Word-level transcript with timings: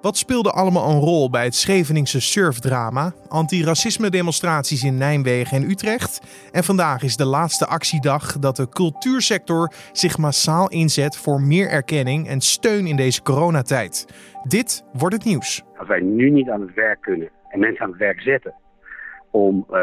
Wat 0.00 0.16
speelde 0.16 0.50
allemaal 0.50 0.90
een 0.90 1.00
rol 1.00 1.30
bij 1.30 1.44
het 1.44 1.54
Scheveningse 1.54 2.20
surfdrama, 2.20 3.12
antiracisme-demonstraties 3.28 4.84
in 4.84 4.96
Nijmegen 4.96 5.56
en 5.56 5.70
Utrecht? 5.70 6.20
En 6.52 6.64
vandaag 6.64 7.02
is 7.02 7.16
de 7.16 7.24
laatste 7.24 7.66
actiedag 7.66 8.38
dat 8.38 8.56
de 8.56 8.68
cultuursector 8.68 9.72
zich 9.92 10.18
massaal 10.18 10.68
inzet 10.68 11.16
voor 11.16 11.40
meer 11.40 11.68
erkenning 11.68 12.28
en 12.28 12.40
steun 12.40 12.86
in 12.86 12.96
deze 12.96 13.22
coronatijd. 13.22 14.06
Dit 14.48 14.84
wordt 14.92 15.14
het 15.14 15.24
nieuws. 15.24 15.62
Als 15.76 15.88
wij 15.88 16.00
nu 16.00 16.30
niet 16.30 16.48
aan 16.48 16.60
het 16.60 16.74
werk 16.74 17.00
kunnen 17.00 17.30
en 17.48 17.58
mensen 17.58 17.84
aan 17.84 17.90
het 17.90 17.98
werk 17.98 18.20
zetten 18.20 18.54
om 19.30 19.66
uh, 19.70 19.78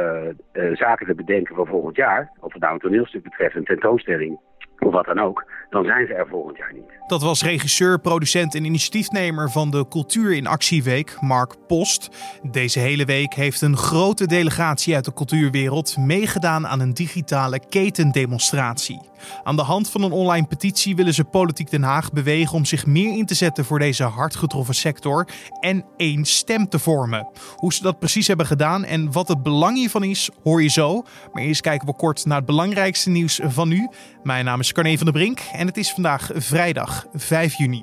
uh, 0.53 0.75
zaken 0.75 1.05
te 1.05 1.15
bedenken 1.15 1.55
voor 1.55 1.67
volgend 1.67 1.95
jaar, 1.95 2.31
of 2.39 2.53
het 2.53 2.61
nou 2.61 2.73
een 2.73 2.79
toneelstuk 2.79 3.23
betreft, 3.23 3.55
een 3.55 3.63
tentoonstelling 3.65 4.39
of 4.79 4.91
wat 4.91 5.05
dan 5.05 5.19
ook, 5.19 5.45
dan 5.69 5.85
zijn 5.85 6.07
ze 6.07 6.13
er 6.13 6.27
volgend 6.27 6.57
jaar 6.57 6.73
niet. 6.73 6.97
Dat 7.07 7.21
was 7.21 7.43
regisseur, 7.43 7.99
producent 7.99 8.55
en 8.55 8.65
initiatiefnemer 8.65 9.51
van 9.51 9.71
de 9.71 9.85
Cultuur 9.89 10.33
in 10.33 10.47
Actieweek, 10.47 11.17
Mark 11.21 11.55
Post. 11.67 12.09
Deze 12.51 12.79
hele 12.79 13.05
week 13.05 13.33
heeft 13.33 13.61
een 13.61 13.77
grote 13.77 14.27
delegatie 14.27 14.95
uit 14.95 15.05
de 15.05 15.13
cultuurwereld 15.13 15.97
meegedaan 15.97 16.67
aan 16.67 16.79
een 16.79 16.93
digitale 16.93 17.59
ketendemonstratie. 17.69 18.99
Aan 19.43 19.55
de 19.55 19.61
hand 19.61 19.89
van 19.89 20.01
een 20.01 20.11
online 20.11 20.47
petitie 20.47 20.95
willen 20.95 21.13
ze 21.13 21.23
Politiek 21.23 21.69
Den 21.69 21.83
Haag 21.83 22.11
bewegen 22.11 22.55
om 22.55 22.65
zich 22.65 22.85
meer 22.85 23.17
in 23.17 23.25
te 23.25 23.33
zetten 23.33 23.65
voor 23.65 23.79
deze 23.79 24.03
hard 24.03 24.35
getroffen 24.35 24.75
sector 24.75 25.27
en 25.59 25.85
één 25.97 26.25
stem 26.25 26.69
te 26.69 26.79
vormen. 26.79 27.27
Hoe 27.55 27.73
ze 27.73 27.83
dat 27.83 27.99
precies 27.99 28.27
hebben 28.27 28.45
gedaan 28.45 28.83
en 28.83 29.11
wat 29.11 29.27
het 29.27 29.43
belang 29.43 29.77
hiervan 29.77 30.03
is, 30.03 30.29
hoor 30.43 30.61
je 30.61 30.69
zo. 30.69 31.03
Maar 31.33 31.43
eerst 31.43 31.61
kijken 31.61 31.87
we 31.87 31.95
kort 31.95 32.25
naar 32.25 32.37
het 32.37 32.45
belangrijkste 32.45 33.09
nieuws 33.09 33.39
van 33.43 33.67
nu. 33.67 33.89
Mijn 34.23 34.45
naam 34.45 34.59
is 34.59 34.66
Carne 34.73 34.97
van 34.97 35.05
der 35.05 35.13
Brink 35.15 35.39
en 35.51 35.67
het 35.67 35.77
is 35.77 35.91
vandaag 35.91 36.29
vrijdag 36.33 37.05
5 37.13 37.57
juni. 37.57 37.81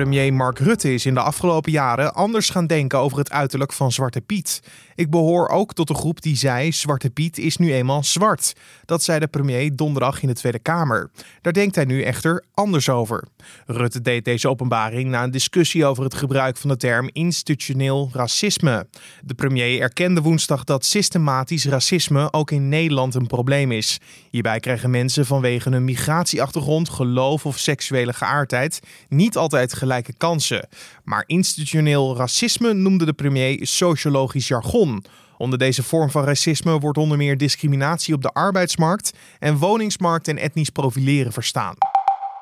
Premier 0.00 0.34
Mark 0.34 0.58
Rutte 0.58 0.94
is 0.94 1.06
in 1.06 1.14
de 1.14 1.20
afgelopen 1.20 1.72
jaren 1.72 2.14
anders 2.14 2.50
gaan 2.50 2.66
denken 2.66 2.98
over 2.98 3.18
het 3.18 3.30
uiterlijk 3.30 3.72
van 3.72 3.92
Zwarte 3.92 4.20
Piet. 4.20 4.60
Ik 4.94 5.10
behoor 5.10 5.48
ook 5.48 5.74
tot 5.74 5.88
de 5.88 5.94
groep 5.94 6.22
die 6.22 6.36
zei: 6.36 6.72
Zwarte 6.72 7.10
Piet 7.10 7.38
is 7.38 7.56
nu 7.56 7.72
eenmaal 7.72 8.04
zwart. 8.04 8.52
Dat 8.84 9.02
zei 9.02 9.18
de 9.18 9.26
premier 9.26 9.76
donderdag 9.76 10.22
in 10.22 10.28
de 10.28 10.34
Tweede 10.34 10.58
Kamer. 10.58 11.10
Daar 11.42 11.52
denkt 11.52 11.74
hij 11.74 11.84
nu 11.84 12.02
echter 12.02 12.44
anders 12.54 12.88
over. 12.88 13.24
Rutte 13.66 14.00
deed 14.00 14.24
deze 14.24 14.48
openbaring 14.48 15.10
na 15.10 15.22
een 15.22 15.30
discussie 15.30 15.84
over 15.84 16.04
het 16.04 16.14
gebruik 16.14 16.56
van 16.56 16.70
de 16.70 16.76
term 16.76 17.10
institutioneel 17.12 18.10
racisme. 18.12 18.86
De 19.24 19.34
premier 19.34 19.80
erkende 19.80 20.20
woensdag 20.20 20.64
dat 20.64 20.84
systematisch 20.84 21.64
racisme 21.64 22.32
ook 22.32 22.50
in 22.50 22.68
Nederland 22.68 23.14
een 23.14 23.26
probleem 23.26 23.72
is. 23.72 23.98
Hierbij 24.30 24.60
krijgen 24.60 24.90
mensen 24.90 25.26
vanwege 25.26 25.70
hun 25.70 25.84
migratieachtergrond, 25.84 26.88
geloof 26.88 27.46
of 27.46 27.58
seksuele 27.58 28.12
geaardheid 28.12 28.80
niet 29.08 29.36
altijd 29.36 29.72
gelijke 29.90 30.16
kansen. 30.16 30.68
Maar 31.04 31.24
institutioneel 31.26 32.16
racisme 32.16 32.72
noemde 32.72 33.04
de 33.04 33.12
premier 33.12 33.58
sociologisch 33.66 34.48
jargon. 34.48 35.04
Onder 35.36 35.58
deze 35.58 35.82
vorm 35.82 36.10
van 36.10 36.24
racisme 36.24 36.78
wordt 36.78 36.98
onder 36.98 37.18
meer 37.18 37.36
discriminatie 37.36 38.14
op 38.14 38.22
de 38.22 38.28
arbeidsmarkt 38.28 39.12
en 39.38 39.56
woningsmarkt 39.56 40.28
en 40.28 40.38
etnisch 40.38 40.70
profileren 40.70 41.32
verstaan. 41.32 41.74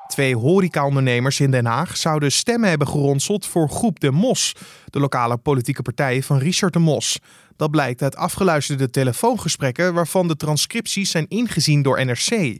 Twee 0.07 0.35
horecaondernemers 0.35 1.39
in 1.39 1.51
Den 1.51 1.65
Haag 1.65 1.97
zouden 1.97 2.31
stemmen 2.31 2.69
hebben 2.69 2.87
geronseld 2.87 3.45
voor 3.45 3.69
Groep 3.69 3.99
de 3.99 4.11
Mos, 4.11 4.55
de 4.85 4.99
lokale 4.99 5.37
politieke 5.37 5.81
partij 5.81 6.23
van 6.23 6.37
Richard 6.37 6.73
de 6.73 6.79
Mos. 6.79 7.19
Dat 7.55 7.71
blijkt 7.71 8.01
uit 8.01 8.15
afgeluisterde 8.15 8.89
telefoongesprekken 8.89 9.93
waarvan 9.93 10.27
de 10.27 10.35
transcripties 10.35 11.11
zijn 11.11 11.27
ingezien 11.27 11.81
door 11.81 12.05
NRC. 12.05 12.59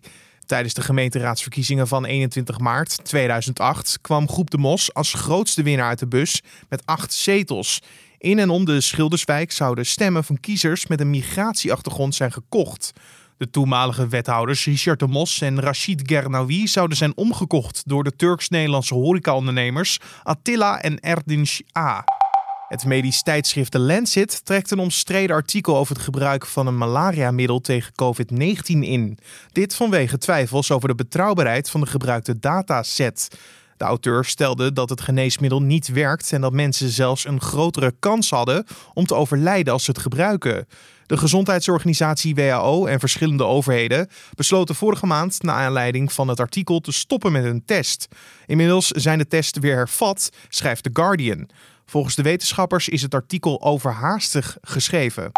Tijdens 0.50 0.74
de 0.74 0.82
gemeenteraadsverkiezingen 0.82 1.88
van 1.88 2.06
21 2.06 2.60
maart 2.60 3.04
2008 3.04 3.98
kwam 4.02 4.30
Groep 4.30 4.50
de 4.50 4.58
Mos 4.58 4.94
als 4.94 5.14
grootste 5.14 5.64
winnaar 5.64 5.88
uit 5.88 6.00
de 6.00 6.08
bus 6.08 6.42
met 6.70 6.86
acht 6.86 7.14
zetels. 7.14 7.82
In 8.18 8.40
en 8.40 8.50
om 8.50 8.66
de 8.66 8.82
Schilderswijk 8.82 9.52
zouden 9.52 9.86
stemmen 9.86 10.24
van 10.24 10.40
kiezers 10.40 10.88
met 10.88 11.00
een 11.00 11.10
migratieachtergrond 11.10 12.16
zijn 12.16 12.32
gekocht. 12.32 12.92
De 13.38 13.50
toenmalige 13.50 14.08
wethouders 14.08 14.66
Richard 14.66 15.00
de 15.00 15.08
Mos 15.08 15.42
en 15.42 15.60
Rachid 15.60 16.02
Gernawi 16.06 16.68
zouden 16.68 16.98
zijn 16.98 17.18
omgekocht 17.18 17.84
door 17.86 18.04
de 18.04 18.16
Turks-Nederlandse 18.16 18.94
horecaondernemers 18.94 20.00
Attila 20.24 20.82
en 20.82 21.00
Erdinç 21.00 21.62
A. 21.78 22.04
Het 22.70 22.86
medisch 22.86 23.22
tijdschrift 23.22 23.72
The 23.72 23.80
Lancet 23.80 24.46
trekt 24.46 24.72
een 24.72 24.80
omstreden 24.80 25.36
artikel 25.36 25.78
over 25.78 25.96
het 25.96 26.04
gebruik 26.04 26.46
van 26.46 26.68
een 26.68 26.78
malariamiddel 26.78 27.60
tegen 27.60 27.92
COVID-19 28.04 28.66
in. 28.66 29.18
Dit 29.52 29.76
vanwege 29.76 30.18
twijfels 30.18 30.72
over 30.72 30.88
de 30.88 30.96
betrouwbaarheid 30.96 31.70
van 31.70 31.82
de 31.82 31.88
gebruikte 31.88 32.40
dataset. 32.40 33.28
De 33.78 33.86
auteur 33.86 34.26
stelde 34.26 34.74
dat 34.74 34.90
het 34.90 35.02
geneesmiddel 35.02 35.62
niet 35.62 35.88
werkt 35.88 36.32
en 36.32 36.42
dat 36.42 36.54
mensen 36.54 36.90
zelfs 36.90 37.26
een 37.26 37.42
grotere 37.42 37.94
kans 38.00 38.30
hadden 38.30 38.66
om 38.94 39.06
te 39.06 39.16
overlijden 39.16 39.74
als 39.74 39.84
ze 39.84 39.92
het 39.92 40.00
gebruiken. 40.00 40.68
De 41.06 41.18
gezondheidsorganisatie 41.18 42.36
WHO 42.36 42.86
en 42.86 43.00
verschillende 43.00 43.44
overheden 43.44 44.10
besloten 44.36 44.76
vorige 44.76 45.06
maand 45.06 45.42
na 45.42 45.54
aanleiding 45.54 46.14
van 46.14 46.28
het 46.28 46.40
artikel 46.40 46.80
te 46.80 46.92
stoppen 46.92 47.32
met 47.32 47.44
hun 47.44 47.66
test. 47.66 48.08
Inmiddels 48.46 48.88
zijn 48.88 49.18
de 49.18 49.28
testen 49.28 49.62
weer 49.62 49.76
hervat, 49.76 50.30
schrijft 50.50 50.84
The 50.84 50.90
Guardian. 50.94 51.50
Volgens 51.90 52.16
de 52.16 52.22
wetenschappers 52.22 52.90
is 52.90 53.02
het 53.02 53.14
artikel 53.14 53.62
overhaastig 53.62 54.58
geschreven. 54.62 55.32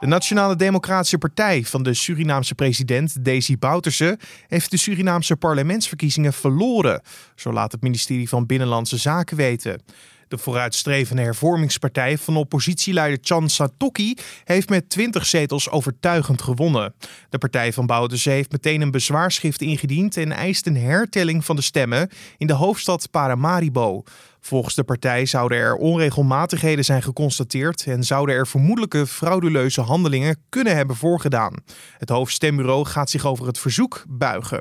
De 0.00 0.06
Nationale 0.06 0.56
Democratische 0.56 1.18
Partij 1.18 1.64
van 1.64 1.82
de 1.82 1.94
Surinaamse 1.94 2.54
president 2.54 3.24
Desi 3.24 3.58
Bouterse 3.58 4.18
heeft 4.48 4.70
de 4.70 4.76
Surinaamse 4.76 5.36
parlementsverkiezingen 5.36 6.32
verloren, 6.32 7.02
zo 7.34 7.52
laat 7.52 7.72
het 7.72 7.82
ministerie 7.82 8.28
van 8.28 8.46
Binnenlandse 8.46 8.96
Zaken 8.96 9.36
weten. 9.36 9.82
De 10.28 10.38
vooruitstrevende 10.38 11.22
hervormingspartij 11.22 12.18
van 12.18 12.36
oppositieleider 12.36 13.18
Chan 13.20 13.48
Satoki 13.48 14.14
heeft 14.44 14.68
met 14.68 14.88
20 14.88 15.26
zetels 15.26 15.70
overtuigend 15.70 16.42
gewonnen. 16.42 16.94
De 17.28 17.38
partij 17.38 17.72
van 17.72 17.86
Bouterse 17.86 18.30
heeft 18.30 18.52
meteen 18.52 18.80
een 18.80 18.90
bezwaarschrift 18.90 19.60
ingediend 19.60 20.16
en 20.16 20.32
eist 20.32 20.66
een 20.66 20.76
hertelling 20.76 21.44
van 21.44 21.56
de 21.56 21.62
stemmen 21.62 22.10
in 22.36 22.46
de 22.46 22.52
hoofdstad 22.52 23.10
Paramaribo. 23.10 24.02
Volgens 24.40 24.74
de 24.74 24.84
partij 24.84 25.26
zouden 25.26 25.58
er 25.58 25.76
onregelmatigheden 25.76 26.84
zijn 26.84 27.02
geconstateerd 27.02 27.84
en 27.86 28.04
zouden 28.04 28.34
er 28.34 28.46
vermoedelijke 28.46 29.06
frauduleuze 29.06 29.80
handelingen 29.80 30.36
kunnen 30.48 30.76
hebben 30.76 30.96
voorgedaan. 30.96 31.54
Het 31.98 32.08
hoofdstembureau 32.08 32.84
gaat 32.84 33.10
zich 33.10 33.26
over 33.26 33.46
het 33.46 33.58
verzoek 33.58 34.04
buigen. 34.08 34.58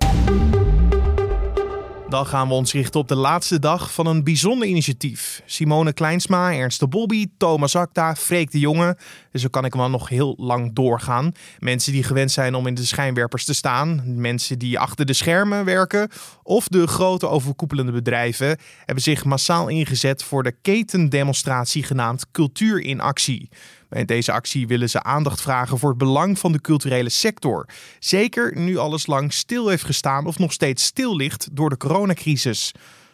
Dan 2.10 2.26
gaan 2.26 2.48
we 2.48 2.54
ons 2.54 2.72
richten 2.72 3.00
op 3.00 3.08
de 3.08 3.16
laatste 3.16 3.60
dag 3.60 3.94
van 3.94 4.06
een 4.08 4.24
bijzonder 4.24 4.68
initiatief. 4.68 5.42
Simone 5.46 5.94
Kleinsma, 5.94 6.54
Ernst 6.54 6.80
de 6.80 6.88
Bobby, 6.88 7.28
Thomas 7.38 7.76
Akta, 7.76 8.16
Freek 8.16 8.52
de 8.52 8.60
Jonge. 8.60 8.98
Dus 9.32 9.42
zo 9.42 9.48
kan 9.48 9.66
ik 9.66 9.74
wel 9.74 9.90
nog 9.90 10.10
heel 10.10 10.36
lang 10.38 10.74
doorgaan. 10.74 11.32
Mensen 11.60 11.92
die 11.92 12.04
gewend 12.04 12.32
zijn 12.32 12.56
om 12.56 12.68
in 12.68 12.74
de 12.74 12.86
schijnwerpers 12.86 13.46
te 13.46 13.54
staan. 13.54 14.02
Mensen 14.06 14.60
die 14.60 14.80
achter 14.80 15.06
de 15.06 15.14
schermen 15.14 15.66
werken. 15.66 16.10
Of 16.44 16.68
de 16.68 16.88
grote 16.88 17.28
overkoepelende 17.28 17.92
bedrijven 17.92 18.58
hebben 18.86 19.04
zich 19.04 19.26
massaal 19.26 19.68
ingezet 19.68 20.24
voor 20.24 20.44
de 20.44 20.56
ketendemonstratie 20.62 21.84
genaamd 21.84 22.32
Cultuur 22.32 22.82
in 22.82 23.02
Actie. 23.02 23.50
Met 23.96 24.08
deze 24.08 24.32
actie 24.32 24.68
willen 24.68 24.90
ze 24.90 25.04
aandacht 25.04 25.42
vragen 25.42 25.78
voor 25.78 25.90
het 25.90 25.98
belang 25.98 26.40
van 26.40 26.52
de 26.52 26.62
culturele 26.62 27.10
sector. 27.10 27.68
Zeker 28.00 28.58
nu 28.58 28.78
alles 28.78 29.06
lang 29.06 29.34
stil 29.34 29.68
heeft 29.68 29.84
gestaan 29.84 30.26
of 30.26 30.40
nog 30.40 30.54
steeds 30.54 30.84
stil 30.84 31.16
ligt 31.16 31.48
door 31.52 31.70
de 31.70 31.78
coronacrisis. 31.78 32.72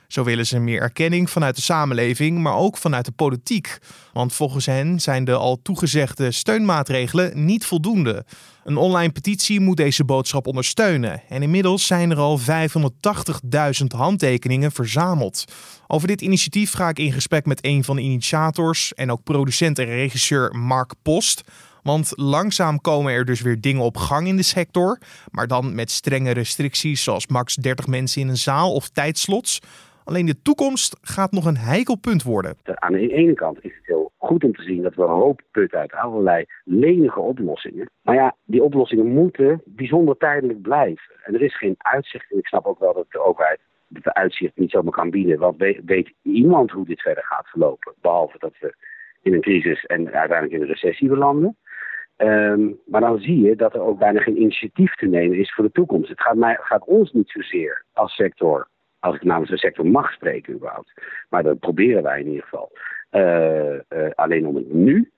Zo 0.07 0.23
willen 0.23 0.47
ze 0.47 0.59
meer 0.59 0.81
erkenning 0.81 1.29
vanuit 1.29 1.55
de 1.55 1.61
samenleving, 1.61 2.39
maar 2.39 2.55
ook 2.55 2.77
vanuit 2.77 3.05
de 3.05 3.11
politiek. 3.11 3.77
Want 4.13 4.33
volgens 4.33 4.65
hen 4.65 4.99
zijn 4.99 5.23
de 5.23 5.33
al 5.33 5.61
toegezegde 5.61 6.31
steunmaatregelen 6.31 7.45
niet 7.45 7.65
voldoende. 7.65 8.25
Een 8.63 8.77
online 8.77 9.11
petitie 9.11 9.59
moet 9.59 9.77
deze 9.77 10.05
boodschap 10.05 10.47
ondersteunen. 10.47 11.21
En 11.29 11.41
inmiddels 11.41 11.85
zijn 11.85 12.11
er 12.11 12.17
al 12.17 12.39
580.000 12.39 12.47
handtekeningen 13.87 14.71
verzameld. 14.71 15.43
Over 15.93 16.07
dit 16.07 16.21
initiatief 16.21 16.73
ga 16.73 16.89
ik 16.89 16.99
in 16.99 17.11
gesprek 17.11 17.45
met 17.45 17.65
een 17.65 17.83
van 17.83 17.95
de 17.95 18.01
initiators 18.01 18.93
en 18.93 19.11
ook 19.11 19.23
producent 19.23 19.79
en 19.79 19.85
regisseur 19.85 20.55
Mark 20.57 20.93
Post. 21.03 21.43
Want 21.83 22.13
langzaam 22.15 22.81
komen 22.81 23.13
er 23.13 23.25
dus 23.25 23.41
weer 23.41 23.61
dingen 23.61 23.81
op 23.81 23.97
gang 23.97 24.27
in 24.27 24.35
de 24.35 24.43
sector, 24.43 24.97
maar 25.31 25.47
dan 25.47 25.75
met 25.75 25.89
strenge 25.89 26.31
restricties 26.31 27.03
zoals 27.03 27.27
max 27.27 27.55
30 27.55 27.87
mensen 27.87 28.21
in 28.21 28.27
een 28.27 28.35
zaal 28.35 28.73
of 28.73 28.89
tijdslots. 28.89 29.59
Alleen 30.03 30.25
de 30.25 30.41
toekomst 30.41 30.97
gaat 31.01 31.31
nog 31.31 31.45
een 31.45 31.57
heikel 31.57 31.97
punt 31.97 32.23
worden. 32.23 32.55
Aan 32.63 32.93
de 32.93 33.13
ene 33.13 33.33
kant 33.33 33.63
is 33.63 33.75
het 33.75 33.85
heel 33.85 34.11
goed 34.17 34.43
om 34.43 34.53
te 34.53 34.63
zien 34.63 34.81
dat 34.81 34.95
we 34.95 35.01
een 35.01 35.09
hoop 35.09 35.41
putten 35.51 35.79
uit 35.79 35.93
allerlei 35.93 36.45
lenige 36.63 37.19
oplossingen. 37.19 37.89
Maar 38.01 38.15
ja, 38.15 38.35
die 38.45 38.63
oplossingen 38.63 39.07
moeten 39.07 39.61
bijzonder 39.65 40.17
tijdelijk 40.17 40.61
blijven. 40.61 41.13
En 41.23 41.33
er 41.33 41.41
is 41.41 41.57
geen 41.57 41.75
uitzicht. 41.77 42.31
En 42.31 42.37
ik 42.37 42.47
snap 42.47 42.65
ook 42.65 42.79
wel 42.79 42.93
dat 42.93 43.05
de 43.09 43.25
overheid 43.25 43.59
het 43.93 44.13
uitzicht 44.13 44.57
niet 44.57 44.71
zomaar 44.71 44.91
kan 44.91 45.09
bieden. 45.09 45.39
Want 45.39 45.57
weet 45.85 46.13
iemand 46.21 46.71
hoe 46.71 46.85
dit 46.85 47.01
verder 47.01 47.23
gaat 47.23 47.47
verlopen? 47.47 47.93
Behalve 48.01 48.37
dat 48.39 48.53
we 48.59 48.75
in 49.21 49.33
een 49.33 49.41
crisis 49.41 49.85
en 49.85 50.11
uiteindelijk 50.11 50.51
in 50.51 50.61
een 50.61 50.73
recessie 50.73 51.09
belanden. 51.09 51.57
Um, 52.17 52.79
maar 52.85 53.01
dan 53.01 53.19
zie 53.19 53.41
je 53.41 53.55
dat 53.55 53.73
er 53.73 53.81
ook 53.81 53.99
bijna 53.99 54.19
geen 54.21 54.41
initiatief 54.41 54.95
te 54.95 55.05
nemen 55.05 55.37
is 55.37 55.53
voor 55.53 55.63
de 55.63 55.71
toekomst. 55.71 56.09
Het 56.09 56.21
gaat, 56.21 56.35
mij, 56.35 56.57
gaat 56.61 56.85
ons 56.85 57.11
niet 57.11 57.29
zozeer 57.29 57.85
als 57.93 58.15
sector 58.15 58.67
Als 58.99 59.15
ik 59.15 59.23
namens 59.23 59.49
de 59.49 59.57
sector 59.57 59.85
mag 59.85 60.11
spreken 60.11 60.53
überhaupt. 60.53 60.93
Maar 61.29 61.43
dat 61.43 61.59
proberen 61.59 62.03
wij 62.03 62.19
in 62.19 62.27
ieder 62.27 62.43
geval. 62.43 62.71
Uh, 63.11 63.79
alleen 64.15 64.47
om 64.47 64.55
het 64.55 64.73
nu. 64.73 65.11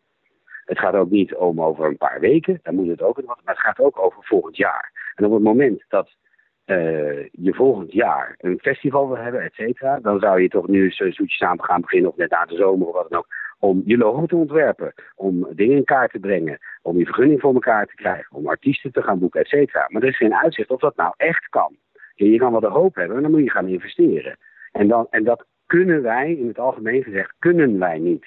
Het 0.65 0.79
gaat 0.79 0.93
ook 0.93 1.09
niet 1.09 1.35
om 1.35 1.61
over 1.61 1.85
een 1.85 1.97
paar 1.97 2.19
weken, 2.19 2.59
dan 2.63 2.75
moet 2.75 2.87
het 2.87 3.01
ook 3.01 3.25
maar 3.25 3.37
het 3.43 3.59
gaat 3.59 3.79
ook 3.79 3.99
over 3.99 4.23
volgend 4.23 4.57
jaar. 4.57 5.13
En 5.15 5.25
op 5.25 5.33
het 5.33 5.43
moment 5.43 5.83
dat 5.87 6.15
uh, 6.65 7.27
je 7.31 7.53
volgend 7.53 7.91
jaar 7.91 8.35
een 8.37 8.59
festival 8.59 9.07
wil 9.07 9.17
hebben, 9.17 9.41
et 9.41 9.53
cetera, 9.53 9.99
dan 9.99 10.19
zou 10.19 10.41
je 10.41 10.47
toch 10.47 10.67
nu 10.67 10.91
zoetjes 10.91 11.37
samen 11.37 11.63
gaan 11.63 11.81
beginnen, 11.81 12.09
of 12.11 12.17
net 12.17 12.29
na 12.29 12.45
de 12.45 12.55
zomer 12.55 12.87
of 12.87 12.93
wat 12.93 13.09
dan 13.09 13.19
ook, 13.19 13.27
om 13.59 13.81
je 13.85 13.97
logo 13.97 14.25
te 14.25 14.35
ontwerpen, 14.35 14.93
om 15.15 15.47
dingen 15.55 15.77
in 15.77 15.83
kaart 15.83 16.11
te 16.11 16.19
brengen, 16.19 16.59
om 16.81 16.97
je 16.97 17.05
vergunning 17.05 17.39
voor 17.39 17.53
elkaar 17.53 17.85
te 17.85 17.95
krijgen, 17.95 18.35
om 18.35 18.47
artiesten 18.47 18.91
te 18.91 19.01
gaan 19.01 19.19
boeken, 19.19 19.41
et 19.41 19.47
cetera. 19.47 19.85
Maar 19.87 20.01
er 20.01 20.07
is 20.07 20.17
geen 20.17 20.35
uitzicht 20.35 20.69
of 20.69 20.79
dat 20.79 20.95
nou 20.95 21.13
echt 21.17 21.49
kan. 21.49 21.75
Je 22.15 22.37
kan 22.37 22.51
wel 22.51 22.59
de 22.59 22.67
hoop 22.67 22.95
hebben, 22.95 23.13
maar 23.13 23.23
dan 23.23 23.31
moet 23.31 23.43
je 23.43 23.49
gaan 23.49 23.67
investeren. 23.67 24.37
En, 24.71 24.87
dan, 24.87 25.07
en 25.09 25.23
dat 25.23 25.45
kunnen 25.65 26.01
wij, 26.01 26.33
in 26.33 26.47
het 26.47 26.59
algemeen 26.59 27.03
gezegd, 27.03 27.33
kunnen 27.39 27.79
wij 27.79 27.99
niet. 27.99 28.25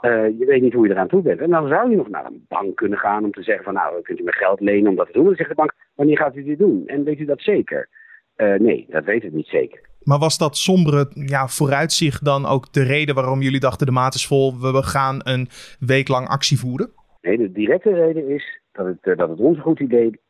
Uh, 0.00 0.38
je 0.38 0.44
weet 0.46 0.62
niet 0.62 0.72
hoe 0.72 0.86
je 0.86 0.92
eraan 0.92 1.08
toe 1.08 1.22
bent. 1.22 1.40
En 1.40 1.50
dan 1.50 1.68
zou 1.68 1.90
je 1.90 1.96
nog 1.96 2.08
naar 2.08 2.26
een 2.26 2.44
bank 2.48 2.76
kunnen 2.76 2.98
gaan 2.98 3.24
om 3.24 3.32
te 3.32 3.42
zeggen 3.42 3.64
van 3.64 3.74
nou, 3.74 4.02
kunt 4.02 4.20
u 4.20 4.22
me 4.22 4.32
geld 4.32 4.60
lenen 4.60 4.90
om 4.90 4.96
dat 4.96 5.06
te 5.06 5.12
doen. 5.12 5.24
Dan 5.24 5.34
zegt 5.34 5.48
de 5.48 5.54
bank, 5.54 5.72
wanneer 5.94 6.16
gaat 6.16 6.36
u 6.36 6.44
dit 6.44 6.58
doen? 6.58 6.82
En 6.86 7.04
weet 7.04 7.18
u 7.18 7.24
dat 7.24 7.40
zeker? 7.40 7.88
Uh, 8.36 8.54
nee, 8.54 8.86
dat 8.88 9.04
weet 9.04 9.24
ik 9.24 9.32
niet 9.32 9.46
zeker. 9.46 9.80
Maar 10.02 10.18
was 10.18 10.38
dat 10.38 10.56
sombere 10.56 11.10
ja, 11.12 11.46
vooruitzicht 11.48 12.24
dan 12.24 12.46
ook 12.46 12.72
de 12.72 12.82
reden 12.82 13.14
waarom 13.14 13.40
jullie 13.40 13.60
dachten 13.60 13.86
de 13.86 13.92
maat 13.92 14.14
is 14.14 14.26
vol, 14.26 14.60
we 14.60 14.82
gaan 14.82 15.20
een 15.22 15.48
week 15.80 16.08
lang 16.08 16.28
actie 16.28 16.58
voeren? 16.58 16.90
Nee, 17.20 17.38
de 17.38 17.52
directe 17.52 17.92
reden 17.92 18.28
is 18.28 18.60
dat 18.72 18.86
het, 18.86 18.98
uh, 19.02 19.16
dat 19.16 19.28
het 19.28 19.38
ons 19.38 19.56
een 19.56 19.62
goed 19.62 19.80
idee 19.80 20.20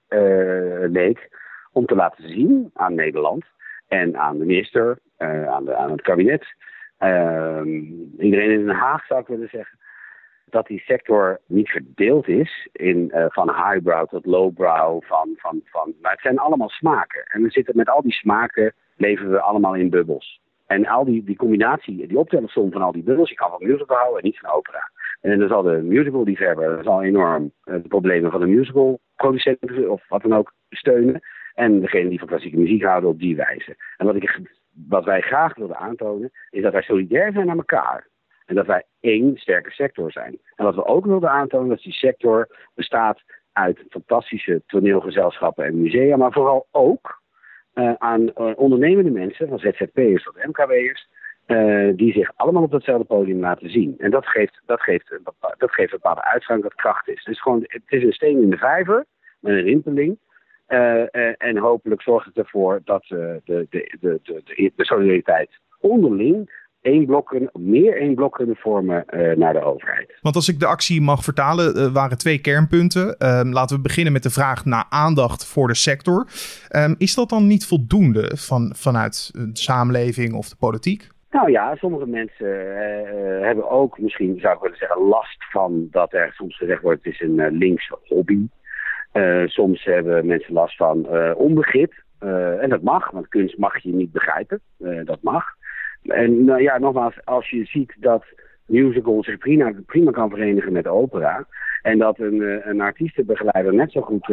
leek 0.88 1.28
om 1.72 1.86
te 1.86 1.94
laten 1.94 2.28
zien 2.28 2.70
aan 2.74 2.94
Nederland 2.94 3.44
en 3.88 4.16
aan 4.16 4.38
de 4.38 4.44
minister, 4.44 4.98
aan, 5.48 5.64
de, 5.64 5.74
aan 5.74 5.90
het 5.90 6.02
kabinet 6.02 6.44
iedereen 8.18 8.50
in 8.50 8.66
Den 8.66 8.74
Haag 8.74 9.06
zou 9.06 9.20
ik 9.20 9.26
willen 9.26 9.48
zeggen 9.48 9.78
dat 10.50 10.66
die 10.66 10.80
sector 10.80 11.40
niet 11.46 11.68
verdeeld 11.68 12.28
is 12.28 12.68
in, 12.72 13.10
uh, 13.14 13.24
van 13.28 13.48
highbrow 13.48 14.08
tot 14.08 14.26
lowbrow. 14.26 15.02
Van, 15.02 15.34
van, 15.36 15.60
van, 15.64 15.94
maar 16.00 16.12
het 16.12 16.20
zijn 16.20 16.38
allemaal 16.38 16.68
smaken. 16.68 17.24
En 17.24 17.42
we 17.42 17.50
zitten 17.50 17.76
met 17.76 17.88
al 17.88 18.02
die 18.02 18.12
smaken, 18.12 18.74
leven 18.96 19.30
we 19.30 19.40
allemaal 19.40 19.74
in 19.74 19.90
bubbels. 19.90 20.40
En 20.66 20.86
al 20.86 21.04
die, 21.04 21.24
die 21.24 21.36
combinatie, 21.36 22.06
die 22.06 22.18
optelsom 22.18 22.72
van 22.72 22.82
al 22.82 22.92
die 22.92 23.02
bubbels, 23.02 23.28
je 23.28 23.34
kan 23.34 23.50
van 23.50 23.66
musical 23.66 23.96
houden 23.96 24.18
en 24.18 24.24
niet 24.24 24.38
van 24.38 24.50
opera. 24.50 24.90
En 25.20 25.38
dan 25.38 25.48
zal 25.48 25.62
de 25.62 25.80
musical 25.82 26.24
liefhebber 26.24 26.82
zal 26.82 27.02
enorm 27.02 27.52
uh, 27.64 27.74
de 27.82 27.88
problemen 27.88 28.30
van 28.30 28.40
de 28.40 28.46
musical 28.46 29.00
producenten 29.16 29.90
of 29.90 30.08
wat 30.08 30.22
dan 30.22 30.34
ook 30.34 30.52
steunen. 30.70 31.20
En 31.54 31.80
degene 31.80 32.08
die 32.08 32.18
van 32.18 32.28
klassieke 32.28 32.58
muziek 32.58 32.82
houden 32.82 33.10
op 33.10 33.18
die 33.18 33.36
wijze. 33.36 33.76
En 33.96 34.06
wat 34.06 34.16
ik 34.16 34.40
wat 34.88 35.04
wij 35.04 35.20
graag 35.20 35.54
wilden 35.54 35.76
aantonen, 35.76 36.30
is 36.50 36.62
dat 36.62 36.72
wij 36.72 36.82
solidair 36.82 37.32
zijn 37.32 37.46
naar 37.46 37.56
elkaar. 37.56 38.08
En 38.46 38.54
dat 38.54 38.66
wij 38.66 38.84
één 39.00 39.36
sterke 39.36 39.70
sector 39.70 40.12
zijn. 40.12 40.38
En 40.54 40.64
wat 40.64 40.74
we 40.74 40.84
ook 40.84 41.06
wilden 41.06 41.30
aantonen, 41.30 41.68
dat 41.68 41.82
die 41.82 41.92
sector 41.92 42.48
bestaat 42.74 43.22
uit 43.52 43.84
fantastische 43.88 44.62
toneelgezelschappen 44.66 45.64
en 45.64 45.80
musea, 45.80 46.16
maar 46.16 46.32
vooral 46.32 46.66
ook 46.70 47.22
uh, 47.74 47.92
aan 47.98 48.22
uh, 48.22 48.52
ondernemende 48.56 49.10
mensen, 49.10 49.48
van 49.48 49.58
ZZP'ers 49.58 50.22
tot 50.22 50.44
MKW'ers, 50.46 51.08
uh, 51.46 51.96
die 51.96 52.12
zich 52.12 52.30
allemaal 52.36 52.62
op 52.62 52.70
datzelfde 52.70 53.04
podium 53.04 53.40
laten 53.40 53.70
zien. 53.70 53.94
En 53.98 54.10
dat 54.10 54.26
geeft, 54.26 54.60
dat 54.66 54.80
geeft, 54.80 55.18
dat 55.56 55.72
geeft 55.72 55.92
een 55.92 55.98
bepaalde 56.02 56.24
uitgang 56.24 56.62
dat 56.62 56.74
kracht 56.74 57.08
is. 57.08 57.24
Dus 57.24 57.42
gewoon, 57.42 57.64
het 57.66 57.82
is 57.86 58.02
een 58.02 58.12
steen 58.12 58.42
in 58.42 58.50
de 58.50 58.56
vijver, 58.56 59.04
met 59.40 59.52
een 59.52 59.62
rimpeling. 59.62 60.18
Uh, 60.68 60.78
uh, 60.78 61.32
en 61.38 61.58
hopelijk 61.58 62.02
zorgt 62.02 62.26
het 62.26 62.36
ervoor 62.36 62.80
dat 62.84 63.02
uh, 63.02 63.18
de, 63.44 63.66
de, 63.70 63.96
de, 64.00 64.20
de, 64.24 64.72
de, 64.76 64.84
solidariteit 64.84 65.50
onderling 65.80 66.64
één 66.80 67.06
blok, 67.06 67.36
meer 67.52 68.00
één 68.00 68.14
blok 68.14 68.34
kunnen 68.34 68.56
vormen 68.56 69.04
naar 69.36 69.52
de 69.52 69.62
overheid. 69.62 70.18
Want 70.20 70.34
als 70.34 70.48
ik 70.48 70.60
de 70.60 70.66
actie 70.66 71.00
mag 71.00 71.24
vertalen, 71.24 71.92
waren 71.92 72.18
twee 72.18 72.40
kernpunten. 72.40 73.18
Ehm, 73.18 73.48
laten 73.48 73.76
we 73.76 73.82
beginnen 73.82 74.12
met 74.12 74.22
de 74.22 74.30
vraag 74.30 74.64
naar 74.64 74.86
aandacht 74.88 75.46
voor 75.46 75.68
de 75.68 75.74
sector. 75.74 76.26
Um, 76.76 76.94
is 76.98 77.14
dat 77.14 77.28
dan 77.28 77.46
niet 77.46 77.66
voldoende 77.66 78.36
van, 78.36 78.74
vanuit 78.74 79.30
de 79.32 79.50
samenleving 79.52 80.34
of 80.34 80.48
de 80.48 80.56
politiek? 80.56 81.08
Nou 81.30 81.50
ja, 81.50 81.76
sommige 81.76 82.06
mensen 82.06 82.48
hebben 83.42 83.70
ook 83.70 83.98
misschien, 83.98 84.38
zou 84.40 84.54
ik 84.54 84.60
willen 84.60 84.78
zeggen, 84.78 85.02
last 85.02 85.44
van 85.50 85.88
dat 85.90 86.12
er 86.12 86.32
soms 86.32 86.56
gezegd 86.56 86.82
wordt: 86.82 87.04
het 87.04 87.12
is 87.14 87.20
een 87.20 87.50
linkse 87.50 87.98
hobby. 88.04 88.46
Uh, 89.16 89.46
soms 89.46 89.84
hebben 89.84 90.26
mensen 90.26 90.52
last 90.52 90.76
van 90.76 91.06
uh, 91.10 91.32
onbegrip. 91.36 91.92
Uh, 92.20 92.62
en 92.62 92.68
dat 92.68 92.82
mag, 92.82 93.10
want 93.10 93.28
kunst 93.28 93.58
mag 93.58 93.78
je 93.78 93.92
niet 93.92 94.12
begrijpen. 94.12 94.60
dat 95.04 95.18
mag. 95.22 95.44
En 96.02 96.44
nou 96.44 96.62
ja, 96.62 96.78
nogmaals, 96.78 97.24
als 97.24 97.50
je 97.50 97.64
ziet 97.64 97.94
dat 97.98 98.24
musical 98.66 99.22
zich 99.24 99.38
prima, 99.38 99.72
prima 99.86 100.10
kan 100.10 100.30
verenigen 100.30 100.72
met 100.72 100.86
opera. 100.86 101.46
En 101.82 101.98
dat 101.98 102.18
een, 102.18 102.68
een 102.68 102.80
artiestenbegeleider 102.80 103.74
net 103.74 103.92
zo 103.92 104.00
goed 104.00 104.26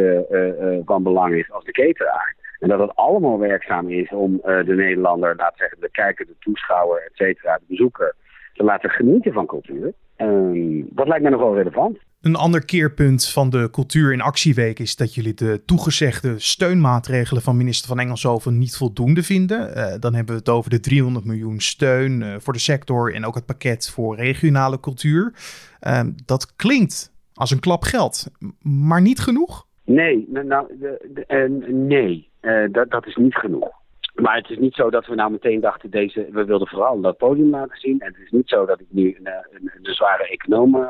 van 0.86 1.04
belang 1.04 1.34
is 1.36 1.52
als 1.52 1.64
de 1.64 1.72
cateraar. 1.72 2.36
En 2.60 2.70
dat 2.70 2.80
het 2.80 2.96
allemaal 2.96 3.40
werkzaam 3.40 3.90
is 3.90 4.10
om 4.10 4.42
de 4.44 4.74
Nederlander, 4.76 5.36
laat 5.36 5.58
zeggen, 5.58 5.80
de 5.80 5.92
kijker, 5.92 6.26
de 6.26 6.36
toeschouwer, 6.40 7.04
et 7.06 7.16
cetera, 7.16 7.58
de 7.58 7.64
bezoeker, 7.68 8.16
te 8.54 8.64
laten 8.64 8.90
genieten 8.90 9.34
van 9.34 9.46
cultuur. 9.46 9.94
Ehm, 10.16 10.82
dat 10.90 11.08
lijkt 11.08 11.24
me 11.24 11.30
nog 11.30 11.42
wel 11.42 11.56
relevant. 11.56 11.98
Een 12.24 12.36
ander 12.36 12.66
keerpunt 12.66 13.30
van 13.30 13.50
de 13.50 13.70
Cultuur 13.72 14.14
in 14.14 14.22
Actieweek 14.22 14.80
is 14.80 14.96
dat 14.96 15.14
jullie 15.14 15.34
de 15.34 15.62
toegezegde 15.66 16.40
steunmaatregelen 16.40 17.42
van 17.42 17.58
minister 17.58 17.88
van 17.88 18.00
Engelshoven 18.00 18.58
niet 18.58 18.78
voldoende 18.78 19.24
vinden. 19.24 19.78
Uh, 19.78 19.94
dan 20.00 20.14
hebben 20.14 20.34
we 20.34 20.40
het 20.40 20.50
over 20.50 20.70
de 20.70 20.80
300 20.80 21.26
miljoen 21.26 21.60
steun 21.60 22.22
uh, 22.22 22.36
voor 22.38 22.54
de 22.54 22.60
sector 22.60 23.14
en 23.14 23.26
ook 23.26 23.36
het 23.36 23.46
pakket 23.46 23.90
voor 23.90 24.16
regionale 24.16 24.80
cultuur. 24.80 25.34
Uh, 25.82 26.02
dat 26.26 26.56
klinkt 26.56 27.14
als 27.34 27.52
een 27.52 27.60
klap 27.60 27.84
geld, 27.84 28.32
maar 28.62 29.02
niet 29.02 29.20
genoeg? 29.20 29.68
Nee, 29.86 30.28
nou, 30.30 30.68
de, 30.80 31.10
de, 31.14 31.48
nee 31.72 32.30
dat, 32.72 32.90
dat 32.90 33.06
is 33.06 33.16
niet 33.16 33.36
genoeg. 33.36 33.83
Maar 34.14 34.36
het 34.36 34.50
is 34.50 34.58
niet 34.58 34.74
zo 34.74 34.90
dat 34.90 35.06
we 35.06 35.16
nou 35.16 35.32
meteen 35.32 35.60
dachten, 35.60 35.90
deze, 35.90 36.28
we 36.32 36.46
wilden 36.46 36.68
vooral 36.68 37.02
dat 37.02 37.18
podium 37.18 37.50
laten 37.50 37.78
zien. 37.78 38.00
En 38.00 38.08
het 38.08 38.22
is 38.24 38.32
niet 38.32 38.50
zo 38.50 38.66
dat 38.66 38.80
ik 38.80 38.86
nu 38.90 39.16
een, 39.18 39.28
een, 39.28 39.72
een 39.84 39.94
zware 39.94 40.28
econoom 40.28 40.76
uh, 40.76 40.82
uh, 40.82 40.88